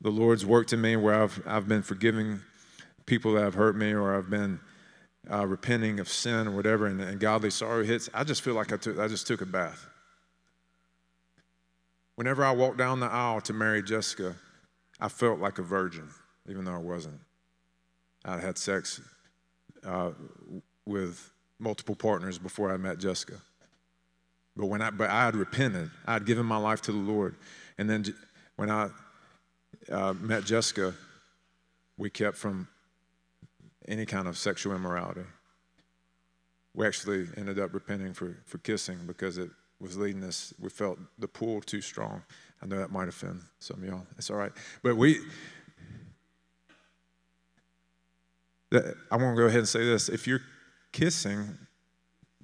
the 0.00 0.10
Lord's 0.10 0.44
worked 0.44 0.72
in 0.72 0.80
me 0.80 0.96
where 0.96 1.22
I've, 1.22 1.40
I've 1.46 1.68
been 1.68 1.82
forgiving 1.82 2.40
people 3.06 3.34
that 3.34 3.44
have 3.44 3.54
hurt 3.54 3.76
me 3.76 3.92
or 3.92 4.16
I've 4.16 4.28
been 4.28 4.58
uh, 5.30 5.46
repenting 5.46 6.00
of 6.00 6.08
sin 6.08 6.48
or 6.48 6.50
whatever, 6.50 6.86
and, 6.86 7.00
and 7.00 7.20
godly 7.20 7.50
sorrow 7.50 7.84
hits, 7.84 8.10
I 8.12 8.24
just 8.24 8.42
feel 8.42 8.54
like 8.54 8.72
I, 8.72 8.76
took, 8.76 8.98
I 8.98 9.06
just 9.06 9.26
took 9.26 9.40
a 9.40 9.46
bath. 9.46 9.86
Whenever 12.16 12.44
I 12.44 12.50
walked 12.50 12.78
down 12.78 12.98
the 12.98 13.06
aisle 13.06 13.40
to 13.42 13.52
marry 13.52 13.82
Jessica, 13.82 14.34
I 14.98 15.08
felt 15.08 15.38
like 15.38 15.58
a 15.58 15.62
virgin, 15.62 16.08
even 16.48 16.64
though 16.64 16.74
I 16.74 16.78
wasn't. 16.78 17.20
I 18.24 18.40
had 18.40 18.58
sex 18.58 19.00
uh, 19.86 20.10
with 20.84 21.32
multiple 21.58 21.94
partners 21.94 22.38
before 22.38 22.72
I 22.72 22.76
met 22.76 22.98
Jessica. 22.98 23.34
But 24.56 24.66
when 24.66 24.82
I, 24.82 24.90
but 24.90 25.10
I 25.10 25.24
had 25.24 25.36
repented, 25.36 25.90
I 26.06 26.14
had 26.14 26.26
given 26.26 26.44
my 26.44 26.56
life 26.56 26.82
to 26.82 26.92
the 26.92 26.98
Lord, 26.98 27.36
and 27.78 27.88
then 27.88 28.04
when 28.56 28.70
I 28.70 28.90
uh, 29.90 30.14
met 30.14 30.44
Jessica, 30.44 30.94
we 31.96 32.10
kept 32.10 32.36
from 32.36 32.68
any 33.86 34.04
kind 34.04 34.26
of 34.28 34.36
sexual 34.36 34.74
immorality. 34.74 35.24
We 36.74 36.86
actually 36.86 37.26
ended 37.36 37.58
up 37.58 37.72
repenting 37.72 38.14
for, 38.14 38.36
for 38.44 38.58
kissing 38.58 38.98
because 39.06 39.38
it 39.38 39.50
was 39.80 39.96
leading 39.96 40.24
us. 40.24 40.52
We 40.60 40.70
felt 40.70 40.98
the 41.18 41.28
pull 41.28 41.60
too 41.60 41.80
strong. 41.80 42.22
I 42.62 42.66
know 42.66 42.78
that 42.78 42.90
might 42.90 43.08
offend 43.08 43.40
some 43.60 43.82
of 43.82 43.88
y'all. 43.88 44.06
It's 44.16 44.30
all 44.30 44.36
right, 44.36 44.52
but 44.82 44.96
we. 44.96 45.20
I 48.70 49.16
want 49.16 49.34
to 49.34 49.40
go 49.40 49.46
ahead 49.46 49.60
and 49.60 49.68
say 49.68 49.84
this: 49.84 50.08
if 50.08 50.26
you're 50.26 50.42
kissing, 50.92 51.56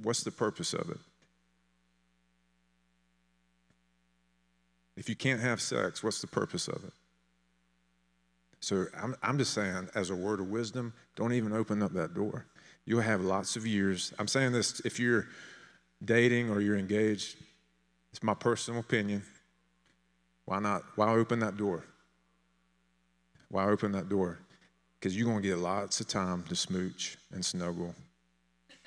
what's 0.02 0.22
the 0.22 0.30
purpose 0.30 0.72
of 0.74 0.90
it? 0.90 0.98
If 4.96 5.08
you 5.08 5.16
can't 5.16 5.40
have 5.40 5.60
sex, 5.60 6.02
what's 6.02 6.20
the 6.20 6.26
purpose 6.26 6.68
of 6.68 6.84
it? 6.84 6.92
So 8.60 8.86
I'm, 8.96 9.14
I'm 9.22 9.38
just 9.38 9.52
saying, 9.52 9.88
as 9.94 10.10
a 10.10 10.14
word 10.14 10.40
of 10.40 10.48
wisdom, 10.48 10.92
don't 11.16 11.32
even 11.32 11.52
open 11.52 11.82
up 11.82 11.92
that 11.94 12.14
door. 12.14 12.46
You'll 12.86 13.00
have 13.00 13.22
lots 13.22 13.56
of 13.56 13.66
years. 13.66 14.12
I'm 14.18 14.28
saying 14.28 14.52
this 14.52 14.80
if 14.80 14.98
you're 14.98 15.26
dating 16.04 16.50
or 16.50 16.60
you're 16.60 16.78
engaged, 16.78 17.36
it's 18.12 18.22
my 18.22 18.34
personal 18.34 18.80
opinion. 18.80 19.22
Why 20.44 20.60
not? 20.60 20.82
Why 20.94 21.08
open 21.08 21.40
that 21.40 21.56
door? 21.56 21.84
Why 23.48 23.66
open 23.66 23.92
that 23.92 24.08
door? 24.08 24.38
Because 24.98 25.16
you're 25.16 25.26
going 25.26 25.42
to 25.42 25.48
get 25.48 25.58
lots 25.58 26.00
of 26.00 26.08
time 26.08 26.42
to 26.44 26.56
smooch 26.56 27.18
and 27.32 27.44
snuggle 27.44 27.94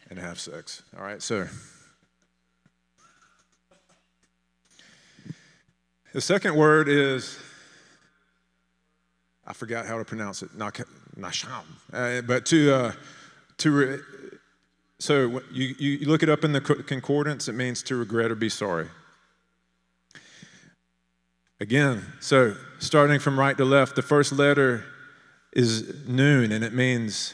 and 0.09 0.19
have 0.19 0.39
sex. 0.39 0.83
All 0.97 1.03
right, 1.03 1.21
so. 1.21 1.47
The 6.13 6.21
second 6.21 6.55
word 6.55 6.89
is, 6.89 7.37
I 9.45 9.53
forgot 9.53 9.85
how 9.85 9.97
to 9.97 10.05
pronounce 10.05 10.41
it, 10.41 10.49
nasham. 10.57 11.63
Uh, 11.93 12.21
but 12.21 12.45
to, 12.47 12.73
uh, 12.73 12.91
to 13.57 13.71
re- 13.71 13.99
so 14.99 15.41
you, 15.51 15.75
you 15.77 16.07
look 16.07 16.23
it 16.23 16.29
up 16.29 16.43
in 16.43 16.53
the 16.53 16.61
concordance, 16.61 17.47
it 17.47 17.53
means 17.53 17.83
to 17.83 17.95
regret 17.95 18.31
or 18.31 18.35
be 18.35 18.49
sorry. 18.49 18.87
Again, 21.59 22.03
so 22.19 22.55
starting 22.79 23.19
from 23.19 23.39
right 23.39 23.57
to 23.57 23.65
left, 23.65 23.95
the 23.95 24.01
first 24.01 24.31
letter 24.31 24.85
is 25.53 26.07
noon, 26.07 26.51
and 26.51 26.63
it 26.63 26.73
means 26.73 27.33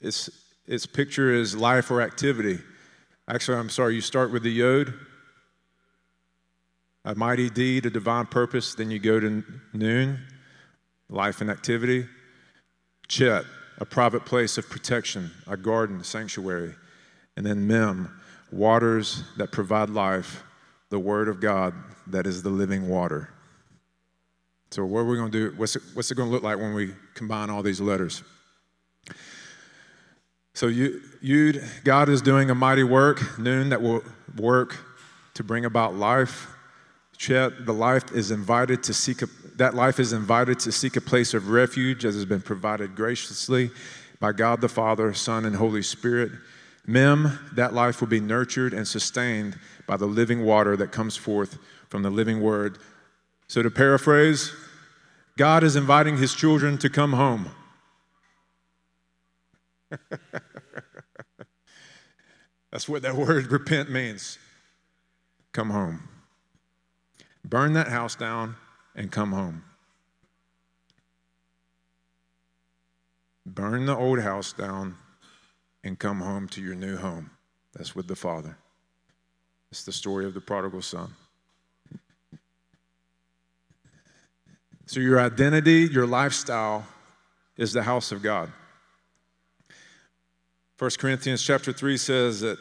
it's 0.00 0.30
its 0.68 0.86
picture 0.86 1.32
is 1.32 1.56
life 1.56 1.90
or 1.90 2.02
activity. 2.02 2.58
Actually, 3.26 3.58
I'm 3.58 3.70
sorry, 3.70 3.94
you 3.94 4.00
start 4.02 4.30
with 4.30 4.42
the 4.42 4.50
yod, 4.50 4.92
a 7.04 7.14
mighty 7.14 7.48
deed, 7.48 7.86
a 7.86 7.90
divine 7.90 8.26
purpose, 8.26 8.74
then 8.74 8.90
you 8.90 8.98
go 8.98 9.18
to 9.18 9.42
noon, 9.72 10.18
life 11.08 11.40
and 11.40 11.50
activity. 11.50 12.06
Chet, 13.08 13.44
a 13.78 13.86
private 13.86 14.26
place 14.26 14.58
of 14.58 14.68
protection, 14.68 15.30
a 15.46 15.56
garden, 15.56 16.04
sanctuary. 16.04 16.74
And 17.38 17.46
then 17.46 17.66
mem, 17.66 18.20
waters 18.52 19.22
that 19.38 19.50
provide 19.50 19.88
life, 19.88 20.42
the 20.90 20.98
word 20.98 21.28
of 21.28 21.40
God 21.40 21.72
that 22.08 22.26
is 22.26 22.42
the 22.42 22.50
living 22.50 22.88
water. 22.88 23.30
So, 24.70 24.84
what 24.84 25.00
are 25.00 25.04
we 25.06 25.16
going 25.16 25.30
to 25.32 25.50
do? 25.50 25.56
What's 25.56 25.76
it, 25.76 25.82
what's 25.94 26.10
it 26.10 26.16
going 26.16 26.28
to 26.28 26.32
look 26.32 26.42
like 26.42 26.58
when 26.58 26.74
we 26.74 26.94
combine 27.14 27.48
all 27.48 27.62
these 27.62 27.80
letters? 27.80 28.22
So 30.54 30.66
you, 30.66 31.00
you, 31.20 31.62
God 31.84 32.08
is 32.08 32.20
doing 32.20 32.50
a 32.50 32.54
mighty 32.54 32.82
work, 32.82 33.38
noon 33.38 33.68
that 33.68 33.80
will 33.80 34.02
work 34.36 34.76
to 35.34 35.44
bring 35.44 35.64
about 35.64 35.94
life. 35.94 36.48
Chet, 37.16 37.66
the 37.66 37.74
life 37.74 38.12
is 38.12 38.30
invited 38.30 38.82
to 38.84 38.94
seek 38.94 39.22
a, 39.22 39.28
that 39.56 39.74
life 39.74 39.98
is 40.00 40.12
invited 40.12 40.58
to 40.60 40.72
seek 40.72 40.96
a 40.96 41.00
place 41.00 41.34
of 41.34 41.50
refuge 41.50 42.04
as 42.04 42.14
has 42.14 42.24
been 42.24 42.40
provided 42.40 42.94
graciously 42.94 43.70
by 44.20 44.32
God 44.32 44.60
the 44.60 44.68
Father, 44.68 45.12
Son, 45.14 45.44
and 45.44 45.56
Holy 45.56 45.82
Spirit. 45.82 46.32
Mem, 46.86 47.38
that 47.52 47.74
life 47.74 48.00
will 48.00 48.08
be 48.08 48.20
nurtured 48.20 48.72
and 48.72 48.86
sustained 48.86 49.58
by 49.86 49.96
the 49.96 50.06
living 50.06 50.44
water 50.44 50.76
that 50.76 50.90
comes 50.90 51.16
forth 51.16 51.58
from 51.88 52.02
the 52.02 52.10
living 52.10 52.40
word. 52.40 52.78
So 53.46 53.62
to 53.62 53.70
paraphrase, 53.70 54.52
God 55.36 55.62
is 55.62 55.76
inviting 55.76 56.16
his 56.16 56.34
children 56.34 56.78
to 56.78 56.90
come 56.90 57.12
home. 57.12 57.50
That's 62.70 62.88
what 62.88 63.02
that 63.02 63.14
word 63.14 63.46
repent 63.52 63.90
means. 63.90 64.38
Come 65.52 65.70
home. 65.70 66.08
Burn 67.44 67.72
that 67.74 67.88
house 67.88 68.14
down 68.14 68.56
and 68.94 69.10
come 69.10 69.32
home. 69.32 69.64
Burn 73.46 73.86
the 73.86 73.96
old 73.96 74.20
house 74.20 74.52
down 74.52 74.96
and 75.82 75.98
come 75.98 76.20
home 76.20 76.48
to 76.48 76.60
your 76.60 76.74
new 76.74 76.96
home. 76.96 77.30
That's 77.72 77.94
with 77.94 78.06
the 78.06 78.16
Father. 78.16 78.58
It's 79.70 79.84
the 79.84 79.92
story 79.92 80.26
of 80.26 80.34
the 80.34 80.40
prodigal 80.40 80.82
son. 80.82 81.14
So, 84.86 85.00
your 85.00 85.20
identity, 85.20 85.88
your 85.92 86.06
lifestyle 86.06 86.86
is 87.56 87.72
the 87.72 87.82
house 87.82 88.10
of 88.10 88.22
God. 88.22 88.50
1 90.78 90.90
Corinthians 90.96 91.42
chapter 91.42 91.72
3 91.72 91.96
says 91.96 92.40
that 92.40 92.56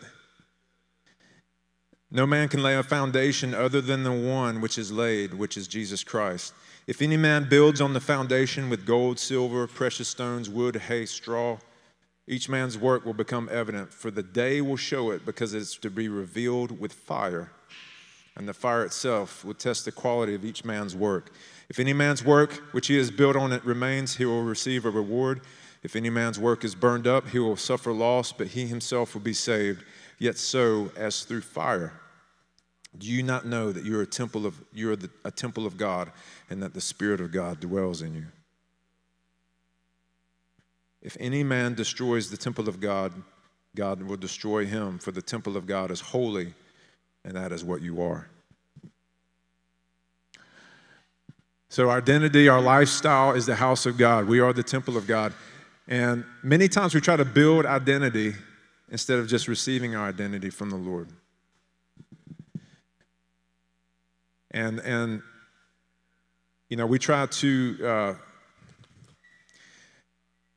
no 2.09 2.25
man 2.25 2.49
can 2.49 2.63
lay 2.63 2.75
a 2.75 2.81
foundation 2.81 3.53
other 3.53 3.79
than 3.79 4.01
the 4.01 4.11
one 4.11 4.59
which 4.59 4.79
is 4.79 4.91
laid, 4.91 5.35
which 5.35 5.55
is 5.55 5.67
Jesus 5.67 6.03
Christ. 6.03 6.51
If 6.87 7.03
any 7.03 7.15
man 7.15 7.47
builds 7.47 7.79
on 7.79 7.93
the 7.93 7.99
foundation 7.99 8.71
with 8.71 8.87
gold, 8.87 9.19
silver, 9.19 9.67
precious 9.67 10.07
stones, 10.07 10.49
wood, 10.49 10.77
hay, 10.77 11.05
straw, 11.05 11.59
each 12.25 12.49
man's 12.49 12.75
work 12.75 13.05
will 13.05 13.13
become 13.13 13.49
evident, 13.51 13.93
for 13.93 14.09
the 14.09 14.23
day 14.23 14.61
will 14.61 14.77
show 14.77 15.11
it, 15.11 15.23
because 15.23 15.53
it's 15.53 15.77
to 15.77 15.91
be 15.91 16.09
revealed 16.09 16.79
with 16.79 16.93
fire. 16.93 17.51
And 18.35 18.47
the 18.47 18.53
fire 18.53 18.83
itself 18.83 19.45
will 19.45 19.53
test 19.53 19.85
the 19.85 19.91
quality 19.91 20.33
of 20.33 20.43
each 20.43 20.65
man's 20.65 20.95
work. 20.95 21.31
If 21.69 21.79
any 21.79 21.93
man's 21.93 22.25
work 22.25 22.53
which 22.71 22.87
he 22.87 22.97
has 22.97 23.11
built 23.11 23.35
on 23.35 23.51
it 23.51 23.63
remains, 23.63 24.15
he 24.15 24.25
will 24.25 24.43
receive 24.43 24.85
a 24.85 24.89
reward. 24.89 25.41
If 25.87 25.95
any 25.95 26.09
man's 26.09 26.37
work 26.37 26.65
is 26.65 26.75
burned 26.75 27.07
up, 27.07 27.29
he 27.29 27.39
will 27.39 27.55
suffer 27.55 27.93
loss, 27.93 28.33
but 28.33 28.47
he 28.47 28.67
himself 28.67 29.13
will 29.13 29.21
be 29.21 29.31
saved, 29.31 29.85
yet 30.19 30.37
so 30.37 30.91
as 30.97 31.23
through 31.23 31.39
fire. 31.39 31.93
Do 32.97 33.07
you 33.07 33.23
not 33.23 33.45
know 33.45 33.71
that 33.71 33.85
you're 33.85 34.01
a 34.01 34.05
temple 34.05 34.45
of 34.45 34.61
you're 34.73 34.97
the, 34.97 35.09
a 35.23 35.31
temple 35.31 35.65
of 35.65 35.77
God 35.77 36.11
and 36.49 36.61
that 36.61 36.73
the 36.73 36.81
spirit 36.81 37.21
of 37.21 37.31
God 37.31 37.61
dwells 37.61 38.01
in 38.01 38.15
you? 38.15 38.25
If 41.01 41.15
any 41.21 41.41
man 41.41 41.73
destroys 41.73 42.29
the 42.29 42.35
temple 42.35 42.67
of 42.67 42.81
God, 42.81 43.13
God 43.73 44.03
will 44.03 44.17
destroy 44.17 44.65
him, 44.65 44.99
for 44.99 45.11
the 45.11 45.21
temple 45.21 45.55
of 45.55 45.65
God 45.65 45.89
is 45.89 46.01
holy, 46.01 46.53
and 47.23 47.37
that 47.37 47.53
is 47.53 47.63
what 47.63 47.81
you 47.81 48.01
are. 48.01 48.27
So, 51.69 51.89
our 51.89 51.99
identity, 51.99 52.49
our 52.49 52.59
lifestyle 52.59 53.31
is 53.31 53.45
the 53.45 53.55
house 53.55 53.85
of 53.85 53.97
God. 53.97 54.25
We 54.25 54.41
are 54.41 54.51
the 54.51 54.63
temple 54.63 54.97
of 54.97 55.07
God. 55.07 55.31
And 55.87 56.25
many 56.43 56.67
times 56.67 56.93
we 56.93 57.01
try 57.01 57.15
to 57.15 57.25
build 57.25 57.65
identity 57.65 58.33
instead 58.89 59.19
of 59.19 59.27
just 59.27 59.47
receiving 59.47 59.95
our 59.95 60.07
identity 60.07 60.49
from 60.49 60.69
the 60.69 60.75
Lord. 60.75 61.09
And, 64.51 64.79
and 64.79 65.21
you 66.69 66.77
know, 66.77 66.85
we 66.85 66.99
try 66.99 67.25
to, 67.25 67.77
uh, 67.83 68.13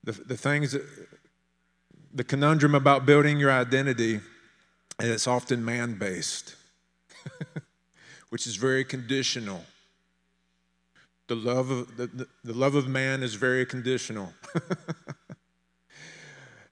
the, 0.02 0.12
the 0.12 0.36
things, 0.36 0.72
that, 0.72 0.84
the 2.12 2.24
conundrum 2.24 2.74
about 2.74 3.06
building 3.06 3.38
your 3.38 3.52
identity, 3.52 4.20
and 4.98 5.08
it's 5.10 5.28
often 5.28 5.64
man 5.64 5.94
based, 5.98 6.56
which 8.30 8.46
is 8.46 8.56
very 8.56 8.84
conditional. 8.84 9.64
The 11.28 11.36
love 11.36 11.70
of, 11.70 11.96
the, 11.96 12.06
the, 12.08 12.28
the 12.42 12.54
love 12.54 12.74
of 12.74 12.88
man 12.88 13.22
is 13.22 13.34
very 13.34 13.64
conditional. 13.64 14.32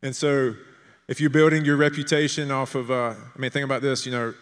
and 0.02 0.14
so, 0.14 0.54
if 1.08 1.20
you're 1.20 1.30
building 1.30 1.64
your 1.64 1.76
reputation 1.76 2.50
off 2.50 2.74
of, 2.74 2.90
uh, 2.90 3.14
I 3.34 3.38
mean, 3.38 3.50
think 3.50 3.64
about 3.64 3.82
this, 3.82 4.04
you 4.04 4.12
know, 4.12 4.34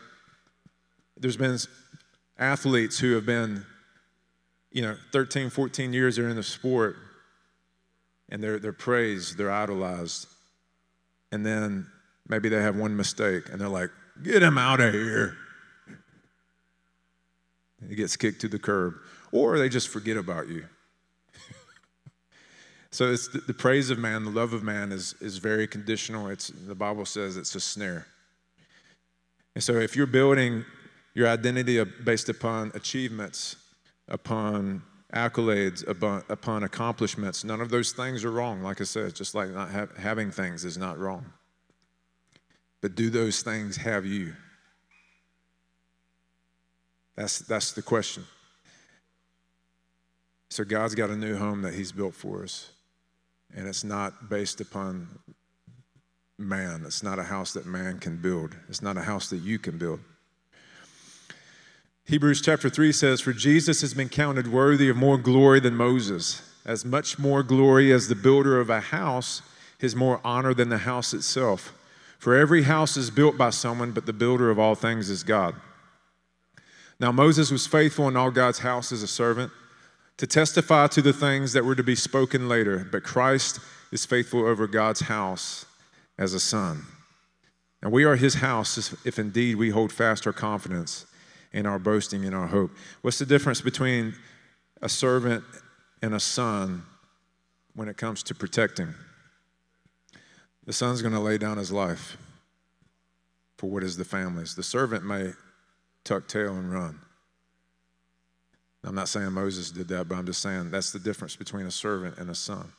there's 1.16 1.36
been 1.36 1.58
athletes 2.38 2.98
who 2.98 3.14
have 3.14 3.24
been, 3.24 3.64
you 4.70 4.82
know, 4.82 4.96
13, 5.12 5.48
14 5.48 5.92
years 5.92 6.16
they're 6.16 6.28
in 6.28 6.36
the 6.36 6.42
sport 6.42 6.96
and 8.28 8.42
they're, 8.42 8.58
they're 8.58 8.72
praised, 8.72 9.38
they're 9.38 9.50
idolized. 9.50 10.26
And 11.32 11.46
then 11.46 11.86
maybe 12.28 12.48
they 12.48 12.60
have 12.60 12.76
one 12.76 12.96
mistake 12.96 13.48
and 13.50 13.60
they're 13.60 13.68
like, 13.68 13.90
get 14.22 14.42
him 14.42 14.58
out 14.58 14.80
of 14.80 14.92
here. 14.92 15.36
He 17.88 17.94
gets 17.94 18.16
kicked 18.16 18.40
to 18.40 18.48
the 18.48 18.58
curb. 18.58 18.94
Or 19.32 19.58
they 19.58 19.68
just 19.68 19.88
forget 19.88 20.16
about 20.16 20.48
you. 20.48 20.66
So 22.96 23.12
it's 23.12 23.28
the, 23.28 23.40
the, 23.40 23.52
praise 23.52 23.90
of 23.90 23.98
man, 23.98 24.24
the 24.24 24.30
love 24.30 24.54
of 24.54 24.62
man 24.62 24.90
is, 24.90 25.14
is 25.20 25.36
very 25.36 25.66
conditional. 25.66 26.28
It's, 26.28 26.48
the 26.48 26.74
Bible 26.74 27.04
says 27.04 27.36
it's 27.36 27.54
a 27.54 27.60
snare. 27.60 28.06
And 29.54 29.62
so 29.62 29.74
if 29.74 29.94
you're 29.94 30.06
building 30.06 30.64
your 31.12 31.28
identity 31.28 31.82
based 31.84 32.30
upon 32.30 32.72
achievements, 32.74 33.56
upon 34.08 34.82
accolades, 35.12 35.86
upon, 35.86 36.22
upon 36.28 36.62
accomplishments. 36.64 37.44
None 37.44 37.60
of 37.60 37.68
those 37.68 37.92
things 37.92 38.24
are 38.24 38.30
wrong. 38.30 38.62
Like 38.62 38.80
I 38.80 38.84
said, 38.84 39.14
just 39.14 39.34
like 39.34 39.50
not 39.50 39.70
ha- 39.70 39.88
having 39.98 40.30
things 40.30 40.64
is 40.64 40.78
not 40.78 40.98
wrong. 40.98 41.26
But 42.80 42.94
do 42.94 43.10
those 43.10 43.42
things 43.42 43.76
have 43.76 44.04
you? 44.04 44.34
That's, 47.14 47.40
that's 47.40 47.72
the 47.72 47.82
question. 47.82 48.24
So 50.50 50.64
God's 50.64 50.94
got 50.94 51.10
a 51.10 51.16
new 51.16 51.36
home 51.36 51.62
that 51.62 51.74
He's 51.74 51.92
built 51.92 52.14
for 52.14 52.42
us. 52.42 52.70
And 53.54 53.66
it's 53.66 53.84
not 53.84 54.28
based 54.28 54.60
upon 54.60 55.08
man. 56.38 56.82
It's 56.84 57.02
not 57.02 57.18
a 57.18 57.24
house 57.24 57.52
that 57.54 57.66
man 57.66 57.98
can 57.98 58.16
build. 58.16 58.56
It's 58.68 58.82
not 58.82 58.96
a 58.96 59.02
house 59.02 59.30
that 59.30 59.38
you 59.38 59.58
can 59.58 59.78
build. 59.78 60.00
Hebrews 62.04 62.40
chapter 62.40 62.68
3 62.68 62.92
says, 62.92 63.20
For 63.20 63.32
Jesus 63.32 63.80
has 63.80 63.94
been 63.94 64.08
counted 64.08 64.52
worthy 64.52 64.88
of 64.88 64.96
more 64.96 65.18
glory 65.18 65.60
than 65.60 65.74
Moses. 65.74 66.42
As 66.64 66.84
much 66.84 67.18
more 67.18 67.42
glory 67.42 67.92
as 67.92 68.08
the 68.08 68.14
builder 68.14 68.60
of 68.60 68.70
a 68.70 68.80
house 68.80 69.42
has 69.80 69.96
more 69.96 70.20
honor 70.24 70.54
than 70.54 70.68
the 70.68 70.78
house 70.78 71.12
itself. 71.12 71.72
For 72.18 72.36
every 72.36 72.62
house 72.62 72.96
is 72.96 73.10
built 73.10 73.36
by 73.36 73.50
someone, 73.50 73.92
but 73.92 74.06
the 74.06 74.12
builder 74.12 74.50
of 74.50 74.58
all 74.58 74.74
things 74.74 75.10
is 75.10 75.22
God. 75.22 75.54
Now, 76.98 77.12
Moses 77.12 77.50
was 77.50 77.66
faithful 77.66 78.08
in 78.08 78.16
all 78.16 78.30
God's 78.30 78.60
house 78.60 78.90
as 78.90 79.02
a 79.02 79.08
servant 79.08 79.52
to 80.18 80.26
testify 80.26 80.86
to 80.88 81.02
the 81.02 81.12
things 81.12 81.52
that 81.52 81.64
were 81.64 81.74
to 81.74 81.82
be 81.82 81.94
spoken 81.94 82.48
later, 82.48 82.86
but 82.90 83.02
Christ 83.02 83.60
is 83.92 84.06
faithful 84.06 84.46
over 84.46 84.66
God's 84.66 85.00
house 85.02 85.66
as 86.18 86.32
a 86.32 86.40
son. 86.40 86.84
And 87.82 87.92
we 87.92 88.04
are 88.04 88.16
his 88.16 88.34
house 88.34 88.94
if 89.04 89.18
indeed 89.18 89.56
we 89.56 89.70
hold 89.70 89.92
fast 89.92 90.26
our 90.26 90.32
confidence 90.32 91.06
in 91.52 91.66
our 91.66 91.78
boasting 91.78 92.24
in 92.24 92.34
our 92.34 92.46
hope. 92.46 92.70
What's 93.02 93.18
the 93.18 93.26
difference 93.26 93.60
between 93.60 94.14
a 94.82 94.88
servant 94.88 95.44
and 96.02 96.14
a 96.14 96.20
son 96.20 96.82
when 97.74 97.88
it 97.88 97.96
comes 97.96 98.22
to 98.24 98.34
protecting? 98.34 98.94
The 100.64 100.72
son's 100.72 101.00
going 101.00 101.14
to 101.14 101.20
lay 101.20 101.38
down 101.38 101.58
his 101.58 101.70
life 101.70 102.16
for 103.56 103.70
what 103.70 103.82
is 103.82 103.96
the 103.96 104.04
family's. 104.04 104.54
The 104.54 104.62
servant 104.62 105.04
may 105.04 105.32
tuck 106.04 106.28
tail 106.28 106.56
and 106.56 106.72
run. 106.72 106.98
I'm 108.86 108.94
not 108.94 109.08
saying 109.08 109.32
Moses 109.32 109.72
did 109.72 109.88
that, 109.88 110.08
but 110.08 110.14
I'm 110.14 110.26
just 110.26 110.40
saying 110.40 110.70
that's 110.70 110.92
the 110.92 111.00
difference 111.00 111.34
between 111.34 111.66
a 111.66 111.70
servant 111.70 112.18
and 112.18 112.30
a 112.30 112.34
son. 112.34 112.72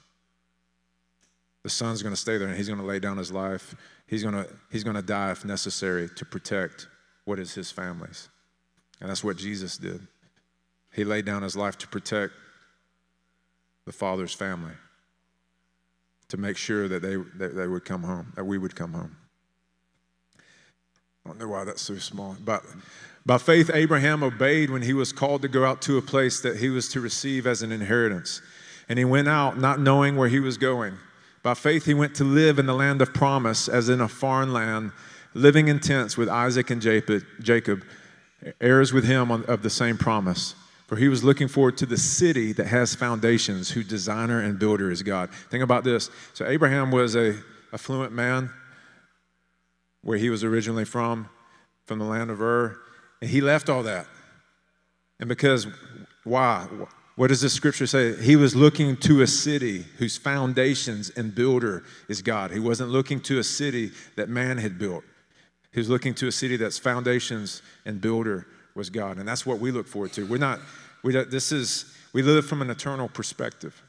The 1.64 1.70
son's 1.70 2.02
going 2.02 2.16
to 2.16 2.20
stay 2.20 2.38
there 2.38 2.48
and 2.48 2.56
he's 2.56 2.68
going 2.68 2.80
to 2.80 2.86
lay 2.86 3.00
down 3.00 3.18
his 3.18 3.30
life. 3.30 3.76
He's 4.08 4.24
going 4.24 4.36
to, 4.36 4.48
he's 4.72 4.86
going 4.86 4.96
to 4.96 5.02
die 5.02 5.32
if 5.32 5.44
necessary 5.44 6.08
to 6.16 6.26
protect 6.26 6.88
what 7.26 7.40
is 7.40 7.54
his 7.54 7.72
family's. 7.72 8.30
And 9.02 9.10
that's 9.10 9.22
what 9.22 9.36
Jesus 9.36 9.78
did. 9.78 10.08
He 10.94 11.04
laid 11.04 11.26
down 11.26 11.44
his 11.44 11.58
life 11.58 11.78
to 11.80 11.88
protect 11.90 12.32
the 13.86 13.92
Father's 13.92 14.34
family, 14.34 14.74
to 16.30 16.38
make 16.38 16.56
sure 16.56 16.88
that 16.88 17.02
they, 17.02 17.18
that 17.38 17.54
they 17.56 17.68
would 17.68 17.84
come 17.84 18.04
home, 18.04 18.32
that 18.38 18.46
we 18.46 18.58
would 18.58 18.76
come 18.76 18.94
home. 18.94 19.18
I 21.26 21.30
don't 21.30 21.40
know 21.40 21.50
why 21.50 21.66
that's 21.66 21.82
so 21.82 21.98
small. 21.98 22.38
But 22.40 22.64
by 23.28 23.38
faith, 23.38 23.70
Abraham 23.74 24.24
obeyed 24.24 24.70
when 24.70 24.82
he 24.82 24.94
was 24.94 25.12
called 25.12 25.42
to 25.42 25.50
go 25.50 25.66
out 25.66 25.82
to 25.84 25.98
a 25.98 26.02
place 26.02 26.40
that 26.40 26.58
he 26.58 26.70
was 26.70 26.88
to 26.90 27.02
receive 27.02 27.46
as 27.46 27.62
an 27.62 27.74
inheritance. 27.74 28.42
And 28.88 28.98
he 28.98 29.04
went 29.04 29.28
out 29.28 29.60
not 29.60 29.82
knowing 29.82 30.16
where 30.16 30.30
he 30.30 30.40
was 30.40 30.58
going. 30.58 30.98
By 31.44 31.54
faith, 31.54 31.84
he 31.84 31.94
went 31.94 32.16
to 32.16 32.24
live 32.24 32.58
in 32.58 32.66
the 32.66 32.74
land 32.74 33.02
of 33.02 33.14
promise, 33.14 33.68
as 33.68 33.90
in 33.90 34.00
a 34.00 34.08
foreign 34.08 34.54
land, 34.54 34.94
living 35.34 35.68
in 35.68 35.82
tents 35.82 36.18
with 36.18 36.30
Isaac 36.30 36.70
and 36.72 36.82
Jacob 36.82 37.84
heirs 38.62 38.94
with 38.94 39.04
him 39.04 39.30
of 39.30 39.62
the 39.62 39.70
same 39.70 39.98
promise. 39.98 40.56
For 40.88 40.96
he 40.96 41.10
was 41.10 41.22
looking 41.22 41.50
forward 41.50 41.78
to 41.80 41.86
the 41.86 41.98
city 41.98 42.54
that 42.54 42.68
has 42.68 42.96
foundations, 42.96 43.72
whose 43.72 43.90
designer 43.90 44.40
and 44.40 44.58
builder 44.58 44.90
is 44.90 45.04
God. 45.04 45.30
Think 45.52 45.66
about 45.66 45.84
this. 45.84 46.10
So 46.34 46.48
Abraham 46.48 46.92
was 46.92 47.18
a 47.18 47.36
affluent 47.74 48.14
man 48.14 48.52
where 50.02 50.18
he 50.18 50.30
was 50.30 50.46
originally 50.46 50.86
from, 50.86 51.28
from 51.84 52.00
the 52.00 52.06
land 52.06 52.32
of 52.32 52.42
Ur, 52.42 52.80
and 53.22 53.30
he 53.30 53.42
left 53.42 53.70
all 53.70 53.84
that. 53.84 54.08
And 55.20 55.28
because 55.28 55.68
why? 56.24 56.68
What 57.16 57.28
does 57.28 57.42
this 57.42 57.54
scripture 57.54 57.88
say? 57.88 58.16
He 58.22 58.36
was 58.36 58.56
looking 58.56 58.96
to 58.98 59.22
a 59.22 59.28
city 59.28 59.86
whose 59.98 60.18
foundations 60.18 61.10
and 61.10 61.34
builder 61.34 61.84
is 62.08 62.22
God. 62.22 62.52
He 62.52 62.60
wasn't 62.60 62.92
looking 62.92 63.20
to 63.22 63.40
a 63.40 63.44
city 63.44 63.92
that 64.16 64.30
man 64.30 64.58
had 64.58 64.78
built. 64.78 65.04
He 65.74 65.80
was 65.80 65.90
looking 65.90 66.14
to 66.16 66.28
a 66.28 66.32
city 66.32 66.58
that's 66.58 66.78
foundations 66.78 67.64
and 67.86 68.00
builder 68.00 68.46
was 68.76 68.92
God. 68.92 69.18
And 69.18 69.28
that's 69.28 69.46
what 69.46 69.58
we 69.58 69.72
look 69.72 69.88
forward 69.88 70.14
to. 70.14 70.28
We're 70.28 70.38
not, 70.38 70.60
we, 71.04 71.14
this 71.14 71.52
is, 71.52 71.92
we 72.14 72.22
live 72.22 72.46
from 72.46 72.62
an 72.62 72.70
eternal 72.70 73.08
perspective. 73.08 73.82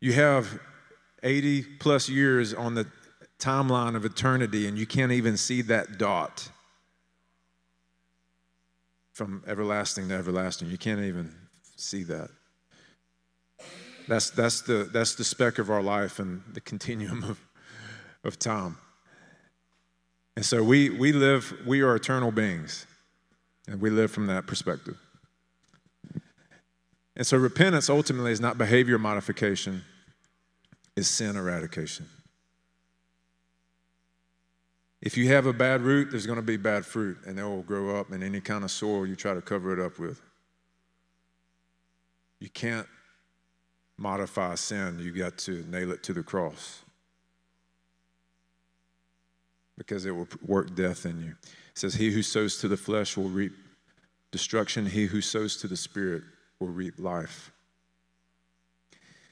You 0.00 0.12
have 0.14 0.58
80 1.22 1.62
plus 1.78 2.08
years 2.08 2.52
on 2.52 2.74
the 2.74 2.86
timeline 3.38 3.94
of 3.94 4.04
eternity, 4.04 4.66
and 4.66 4.76
you 4.76 4.86
can't 4.86 5.12
even 5.12 5.36
see 5.36 5.62
that 5.62 5.98
dot 5.98 6.48
from 9.16 9.42
everlasting 9.46 10.10
to 10.10 10.14
everlasting. 10.14 10.70
You 10.70 10.76
can't 10.76 11.00
even 11.00 11.32
see 11.74 12.02
that. 12.02 12.28
That's, 14.06 14.28
that's, 14.28 14.60
the, 14.60 14.90
that's 14.92 15.14
the 15.14 15.24
speck 15.24 15.58
of 15.58 15.70
our 15.70 15.82
life 15.82 16.18
and 16.18 16.42
the 16.52 16.60
continuum 16.60 17.24
of, 17.24 17.40
of 18.24 18.38
time. 18.38 18.76
And 20.36 20.44
so 20.44 20.62
we, 20.62 20.90
we 20.90 21.12
live, 21.12 21.50
we 21.64 21.80
are 21.80 21.96
eternal 21.96 22.30
beings, 22.30 22.86
and 23.66 23.80
we 23.80 23.88
live 23.88 24.10
from 24.10 24.26
that 24.26 24.46
perspective. 24.46 24.98
And 27.16 27.26
so 27.26 27.38
repentance 27.38 27.88
ultimately 27.88 28.32
is 28.32 28.40
not 28.42 28.58
behavior 28.58 28.98
modification, 28.98 29.82
it's 30.94 31.08
sin 31.08 31.36
eradication. 31.36 32.06
If 35.02 35.16
you 35.16 35.28
have 35.28 35.46
a 35.46 35.52
bad 35.52 35.82
root, 35.82 36.10
there's 36.10 36.26
going 36.26 36.36
to 36.36 36.42
be 36.42 36.56
bad 36.56 36.86
fruit, 36.86 37.18
and 37.26 37.38
it 37.38 37.42
will 37.42 37.62
grow 37.62 37.98
up 37.98 38.12
in 38.12 38.22
any 38.22 38.40
kind 38.40 38.64
of 38.64 38.70
soil 38.70 39.06
you 39.06 39.14
try 39.14 39.34
to 39.34 39.42
cover 39.42 39.72
it 39.72 39.84
up 39.84 39.98
with. 39.98 40.20
You 42.40 42.48
can't 42.48 42.86
modify 43.98 44.54
sin, 44.56 44.98
you 44.98 45.12
got 45.12 45.38
to 45.38 45.64
nail 45.68 45.90
it 45.90 46.02
to 46.04 46.12
the 46.12 46.22
cross 46.22 46.82
because 49.78 50.06
it 50.06 50.10
will 50.10 50.28
work 50.46 50.74
death 50.74 51.04
in 51.04 51.20
you. 51.20 51.34
It 51.42 51.78
says, 51.78 51.94
He 51.94 52.10
who 52.10 52.22
sows 52.22 52.58
to 52.58 52.68
the 52.68 52.76
flesh 52.76 53.16
will 53.16 53.28
reap 53.28 53.52
destruction, 54.30 54.86
he 54.86 55.06
who 55.06 55.20
sows 55.20 55.56
to 55.58 55.68
the 55.68 55.76
spirit 55.76 56.22
will 56.58 56.68
reap 56.68 56.98
life. 56.98 57.52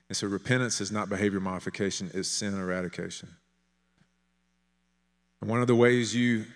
And 0.09 0.17
so 0.17 0.27
repentance 0.27 0.81
is 0.81 0.93
not 0.93 1.09
behavior 1.09 1.41
modification, 1.41 2.11
it's 2.15 2.29
sin 2.29 2.55
eradication. 2.59 3.29
And 5.45 5.51
one 5.51 5.61
of 5.61 5.67
the 5.67 5.75
ways 5.75 6.17
you 6.17 6.47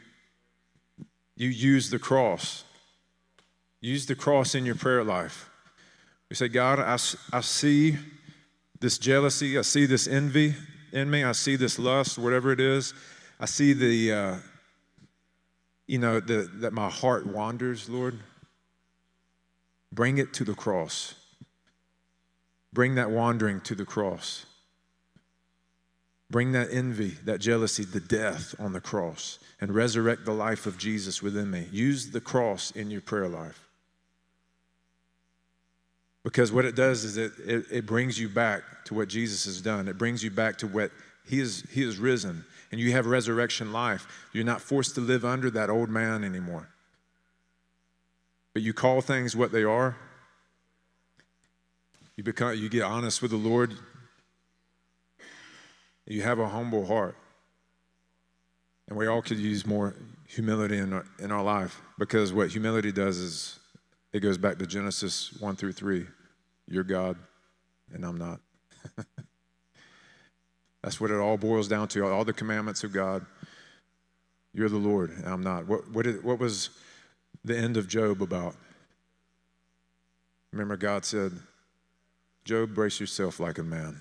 you 1.36 1.50
use 1.50 1.90
the 1.90 1.98
cross, 1.98 2.64
use 3.82 4.06
the 4.06 4.14
cross 4.14 4.54
in 4.54 4.64
your 4.64 4.76
prayer 4.76 5.04
life. 5.04 5.50
You 6.30 6.36
say, 6.36 6.48
God, 6.48 6.78
I, 6.80 6.94
I 7.30 7.42
see 7.42 7.98
this 8.80 8.96
jealousy, 8.96 9.58
I 9.58 9.60
see 9.60 9.84
this 9.84 10.08
envy 10.08 10.54
in 10.90 11.10
me, 11.10 11.22
I 11.22 11.32
see 11.32 11.54
this 11.54 11.78
lust, 11.78 12.16
whatever 12.16 12.50
it 12.50 12.60
is. 12.60 12.94
I 13.38 13.44
see 13.44 13.74
the, 13.74 14.10
uh, 14.10 14.36
you 15.86 15.98
know, 15.98 16.18
the, 16.18 16.50
that 16.54 16.72
my 16.72 16.88
heart 16.88 17.26
wanders, 17.26 17.90
Lord. 17.90 18.18
Bring 19.92 20.16
it 20.16 20.32
to 20.32 20.44
the 20.44 20.54
cross. 20.54 21.14
Bring 22.72 22.94
that 22.94 23.10
wandering 23.10 23.60
to 23.60 23.74
the 23.74 23.84
cross. 23.84 24.46
Bring 26.30 26.52
that 26.52 26.68
envy, 26.70 27.16
that 27.24 27.40
jealousy, 27.40 27.84
the 27.84 28.00
death 28.00 28.54
on 28.58 28.72
the 28.72 28.80
cross, 28.80 29.38
and 29.60 29.74
resurrect 29.74 30.24
the 30.24 30.32
life 30.32 30.66
of 30.66 30.76
Jesus 30.76 31.22
within 31.22 31.50
me. 31.50 31.66
Use 31.72 32.10
the 32.10 32.20
cross 32.20 32.70
in 32.72 32.90
your 32.90 33.00
prayer 33.00 33.28
life. 33.28 33.66
Because 36.22 36.52
what 36.52 36.66
it 36.66 36.74
does 36.74 37.04
is 37.04 37.16
it, 37.16 37.32
it, 37.46 37.64
it, 37.70 37.86
brings 37.86 38.20
you 38.20 38.28
back 38.28 38.62
to 38.84 38.94
what 38.94 39.08
Jesus 39.08 39.46
has 39.46 39.62
done. 39.62 39.88
It 39.88 39.96
brings 39.96 40.22
you 40.22 40.30
back 40.30 40.58
to 40.58 40.66
what 40.66 40.90
He 41.26 41.40
is 41.40 41.64
He 41.72 41.82
has 41.82 41.96
risen, 41.96 42.44
and 42.70 42.78
you 42.78 42.92
have 42.92 43.06
resurrection 43.06 43.72
life. 43.72 44.06
You're 44.34 44.44
not 44.44 44.60
forced 44.60 44.94
to 44.96 45.00
live 45.00 45.24
under 45.24 45.50
that 45.50 45.70
old 45.70 45.88
man 45.88 46.24
anymore. 46.24 46.68
But 48.52 48.62
you 48.62 48.74
call 48.74 49.00
things 49.00 49.34
what 49.34 49.52
they 49.52 49.64
are. 49.64 49.96
You 52.16 52.24
become 52.24 52.58
you 52.58 52.68
get 52.68 52.82
honest 52.82 53.22
with 53.22 53.30
the 53.30 53.38
Lord. 53.38 53.74
You 56.08 56.22
have 56.22 56.38
a 56.38 56.48
humble 56.48 56.86
heart. 56.86 57.16
And 58.88 58.96
we 58.96 59.06
all 59.06 59.20
could 59.20 59.38
use 59.38 59.66
more 59.66 59.94
humility 60.26 60.78
in 60.78 60.94
our, 60.94 61.04
in 61.18 61.30
our 61.30 61.42
life 61.42 61.80
because 61.98 62.32
what 62.32 62.48
humility 62.48 62.90
does 62.90 63.18
is 63.18 63.58
it 64.12 64.20
goes 64.20 64.38
back 64.38 64.58
to 64.58 64.66
Genesis 64.66 65.38
1 65.38 65.56
through 65.56 65.72
3. 65.72 66.06
You're 66.66 66.84
God, 66.84 67.16
and 67.92 68.04
I'm 68.04 68.16
not. 68.16 68.40
That's 70.82 70.98
what 70.98 71.10
it 71.10 71.18
all 71.18 71.36
boils 71.36 71.68
down 71.68 71.88
to. 71.88 72.06
All 72.06 72.24
the 72.24 72.32
commandments 72.32 72.84
of 72.84 72.92
God. 72.92 73.26
You're 74.54 74.70
the 74.70 74.76
Lord, 74.76 75.10
and 75.10 75.26
I'm 75.26 75.42
not. 75.42 75.66
What, 75.66 75.90
what, 75.90 76.06
did, 76.06 76.24
what 76.24 76.38
was 76.38 76.70
the 77.44 77.56
end 77.56 77.76
of 77.76 77.86
Job 77.86 78.22
about? 78.22 78.56
Remember, 80.52 80.78
God 80.78 81.04
said, 81.04 81.32
Job, 82.44 82.74
brace 82.74 82.98
yourself 82.98 83.38
like 83.38 83.58
a 83.58 83.62
man, 83.62 84.00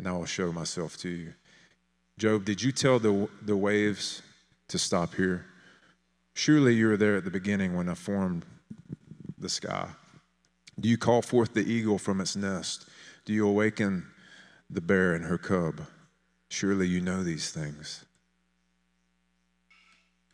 and 0.00 0.08
I 0.08 0.12
will 0.12 0.24
show 0.24 0.50
myself 0.50 0.96
to 1.00 1.10
you. 1.10 1.34
Job, 2.16 2.46
did 2.46 2.62
you 2.62 2.72
tell 2.72 2.98
the, 2.98 3.28
the 3.42 3.54
waves 3.54 4.22
to 4.68 4.78
stop 4.78 5.14
here? 5.14 5.44
Surely 6.32 6.74
you 6.74 6.88
were 6.88 6.96
there 6.96 7.16
at 7.16 7.24
the 7.24 7.30
beginning 7.30 7.76
when 7.76 7.86
I 7.86 7.92
formed 7.92 8.46
the 9.36 9.50
sky. 9.50 9.90
Do 10.80 10.88
you 10.88 10.96
call 10.96 11.20
forth 11.20 11.52
the 11.52 11.70
eagle 11.70 11.98
from 11.98 12.22
its 12.22 12.34
nest? 12.34 12.88
Do 13.26 13.34
you 13.34 13.46
awaken 13.46 14.06
the 14.70 14.80
bear 14.80 15.12
and 15.12 15.26
her 15.26 15.36
cub? 15.36 15.82
Surely 16.48 16.88
you 16.88 17.02
know 17.02 17.22
these 17.22 17.50
things. 17.50 18.06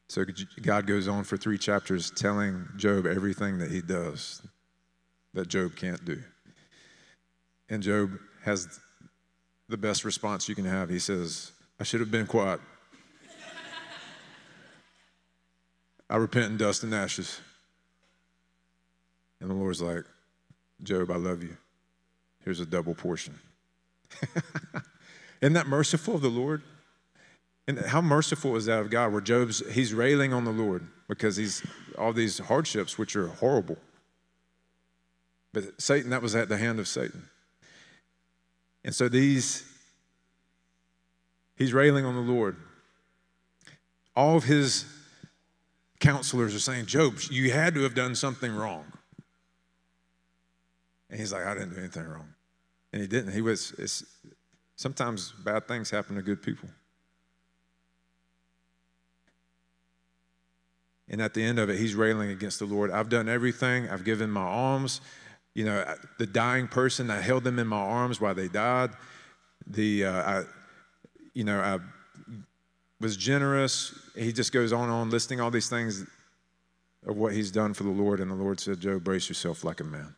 So 0.09 0.25
God 0.63 0.87
goes 0.87 1.09
on 1.09 1.25
for 1.25 1.37
three 1.37 1.59
chapters 1.59 2.13
telling 2.13 2.69
Job 2.77 3.05
everything 3.05 3.59
that 3.59 3.73
he 3.73 3.83
does 3.83 4.43
that 5.35 5.49
Job 5.49 5.75
can't 5.75 6.05
do. 6.05 6.23
And 7.69 7.83
Job 7.83 8.13
has 8.45 8.79
the 9.69 9.77
best 9.77 10.05
response 10.05 10.49
you 10.49 10.55
can 10.55 10.65
have. 10.65 10.89
He 10.89 10.99
says, 10.99 11.53
I 11.81 11.85
should 11.85 12.01
have 12.01 12.11
been 12.11 12.27
quiet. 12.27 12.61
I 16.09 16.17
repent 16.17 16.53
in 16.53 16.57
dust 16.57 16.85
and 16.85 16.95
ashes. 16.95 17.41
And 19.41 19.51
the 19.51 19.55
Lord's 19.55 19.83
like, 19.83 20.05
Job, 20.83 21.11
I 21.11 21.17
love 21.17 21.43
you. 21.43 21.57
Here's 22.45 22.61
a 22.61 22.67
double 22.67 22.95
portion. 22.95 23.35
Isn't 25.41 25.55
that 25.55 25.67
merciful 25.67 26.15
of 26.15 26.23
the 26.23 26.29
Lord? 26.29 26.63
And 27.67 27.79
how 27.81 28.01
merciful 28.01 28.55
is 28.57 28.67
that 28.67 28.79
of 28.79 28.91
God? 28.91 29.13
Where 29.13 29.21
Job's 29.21 29.63
he's 29.73 29.93
railing 29.93 30.33
on 30.33 30.45
the 30.45 30.53
Lord 30.53 30.87
because 31.09 31.37
he's 31.37 31.67
all 31.99 32.13
these 32.13 32.39
hardships 32.39 32.97
which 32.97 33.17
are 33.17 33.27
horrible. 33.27 33.77
But 35.53 35.81
Satan, 35.81 36.11
that 36.11 36.23
was 36.23 36.37
at 36.37 36.49
the 36.49 36.57
hand 36.57 36.79
of 36.79 36.87
Satan. 36.87 37.29
And 38.87 38.95
so 38.95 39.09
these, 39.09 39.65
he's 41.57 41.75
railing 41.75 42.05
on 42.07 42.15
the 42.15 42.21
Lord. 42.21 42.57
All 44.15 44.37
of 44.37 44.45
his 44.45 44.87
counselors 45.99 46.55
are 46.55 46.61
saying, 46.61 46.87
Job, 46.87 47.17
you 47.29 47.51
had 47.51 47.75
to 47.75 47.83
have 47.83 47.97
done 47.97 48.15
something 48.15 48.55
wrong. 48.55 48.85
And 51.11 51.19
he's 51.19 51.33
like, 51.33 51.45
I 51.45 51.55
didn't 51.55 51.71
do 51.71 51.81
anything 51.81 52.05
wrong. 52.05 52.29
And 52.93 53.03
he 53.03 53.09
didn't. 53.09 53.33
He 53.33 53.41
was, 53.41 53.73
it's, 53.77 54.05
sometimes 54.77 55.33
bad 55.33 55.67
things 55.67 55.91
happen 55.91 56.15
to 56.15 56.23
good 56.23 56.41
people. 56.41 56.69
And 61.09 61.21
at 61.21 61.35
the 61.35 61.43
end 61.43 61.59
of 61.59 61.71
it, 61.71 61.79
he's 61.79 61.97
railing 61.97 62.31
against 62.31 62.61
the 62.61 62.67
Lord. 62.67 62.93
I've 62.93 63.09
done 63.09 63.29
everything. 63.29 63.89
I've 63.89 64.05
given 64.05 64.31
my 64.31 64.47
alms. 64.47 65.01
You 65.57 65.65
know, 65.65 65.95
the 66.19 66.27
dying 66.27 66.69
person, 66.69 67.11
I 67.11 67.23
held 67.23 67.43
them 67.43 67.59
in 67.59 67.67
my 67.67 67.79
arms 67.79 68.21
while 68.21 68.35
they 68.35 68.47
died. 68.47 68.91
The, 69.67 70.05
uh, 70.05 70.13
I, 70.13 70.43
you 71.33 71.45
know, 71.45 71.59
I 71.59 71.79
was 73.01 73.17
generous. 73.17 73.99
He 74.15 74.35
just 74.35 74.53
goes 74.53 74.75
on 74.75 74.83
and 74.83 74.93
on 74.93 75.09
listing 75.09 75.41
all 75.41 75.51
these 75.51 75.71
things 75.71 76.05
of 77.07 77.17
what 77.17 77.33
he's 77.33 77.51
done 77.51 77.73
for 77.73 77.85
the 77.85 77.91
Lord. 77.91 78.21
And 78.21 78.31
the 78.31 78.35
Lord 78.35 78.61
said, 78.61 78.81
Job, 78.81 79.03
brace 79.03 79.31
yourself 79.31 79.65
like 79.65 79.81
a 79.81 79.85
man. 79.85 80.15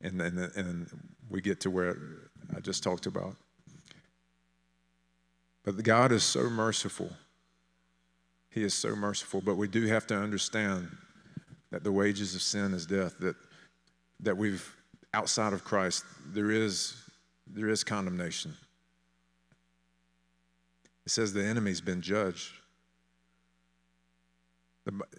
And, 0.00 0.20
and, 0.20 0.38
and 0.56 1.10
we 1.28 1.40
get 1.40 1.60
to 1.60 1.70
where 1.70 1.96
I 2.56 2.58
just 2.58 2.82
talked 2.82 3.06
about. 3.06 3.36
But 5.62 5.80
God 5.84 6.10
is 6.10 6.24
so 6.24 6.50
merciful. 6.50 7.10
He 8.50 8.64
is 8.64 8.74
so 8.74 8.96
merciful. 8.96 9.40
But 9.40 9.56
we 9.56 9.68
do 9.68 9.86
have 9.86 10.08
to 10.08 10.16
understand 10.16 10.88
that 11.70 11.84
the 11.84 11.92
wages 11.92 12.34
of 12.34 12.42
sin 12.42 12.74
is 12.74 12.86
death, 12.86 13.18
that, 13.20 13.36
that 14.20 14.36
we've, 14.36 14.74
outside 15.14 15.52
of 15.52 15.64
Christ, 15.64 16.04
there 16.26 16.50
is, 16.50 16.96
there 17.46 17.68
is 17.68 17.84
condemnation. 17.84 18.54
It 21.06 21.10
says 21.10 21.32
the 21.32 21.44
enemy's 21.44 21.80
been 21.80 22.02
judged. 22.02 22.52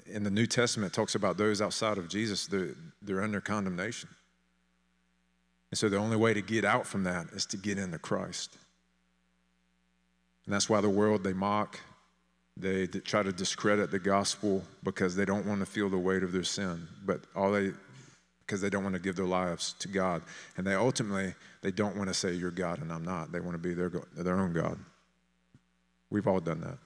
In 0.05 0.23
the 0.23 0.31
New 0.31 0.45
Testament, 0.45 0.91
talks 0.91 1.15
about 1.15 1.37
those 1.37 1.61
outside 1.61 1.97
of 1.97 2.09
Jesus, 2.09 2.47
they're, 2.47 2.75
they're 3.01 3.21
under 3.21 3.39
condemnation. 3.39 4.09
And 5.69 5.77
so 5.77 5.87
the 5.87 5.97
only 5.97 6.17
way 6.17 6.33
to 6.33 6.41
get 6.41 6.65
out 6.65 6.85
from 6.85 7.03
that 7.03 7.27
is 7.31 7.45
to 7.47 7.57
get 7.57 7.77
into 7.77 7.97
Christ. 7.97 8.57
And 10.45 10.53
that's 10.53 10.67
why 10.69 10.81
the 10.81 10.89
world, 10.89 11.23
they 11.23 11.31
mock, 11.31 11.79
They 12.57 12.87
try 12.87 13.23
to 13.23 13.31
discredit 13.31 13.91
the 13.91 13.99
gospel 13.99 14.63
because 14.83 15.15
they 15.15 15.25
don't 15.25 15.45
want 15.45 15.61
to 15.61 15.65
feel 15.65 15.89
the 15.89 15.97
weight 15.97 16.23
of 16.23 16.31
their 16.31 16.43
sin, 16.43 16.87
but 17.05 17.21
all 17.35 17.51
they 17.51 17.71
because 18.45 18.59
they 18.59 18.69
don't 18.69 18.83
want 18.83 18.95
to 18.95 19.01
give 19.01 19.15
their 19.15 19.25
lives 19.25 19.73
to 19.79 19.87
God, 19.87 20.21
and 20.57 20.67
they 20.67 20.73
ultimately 20.73 21.33
they 21.61 21.71
don't 21.71 21.95
want 21.95 22.09
to 22.09 22.13
say 22.13 22.33
you're 22.33 22.51
God 22.51 22.81
and 22.81 22.91
I'm 22.91 23.05
not. 23.05 23.31
They 23.31 23.39
want 23.39 23.53
to 23.53 23.57
be 23.57 23.73
their 23.73 23.89
their 24.15 24.37
own 24.37 24.53
God. 24.53 24.77
We've 26.09 26.27
all 26.27 26.41
done 26.41 26.61
that. 26.61 26.77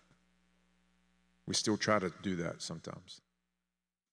We 1.48 1.56
still 1.56 1.78
try 1.78 2.00
to 2.00 2.12
do 2.22 2.36
that 2.38 2.62
sometimes. 2.62 3.22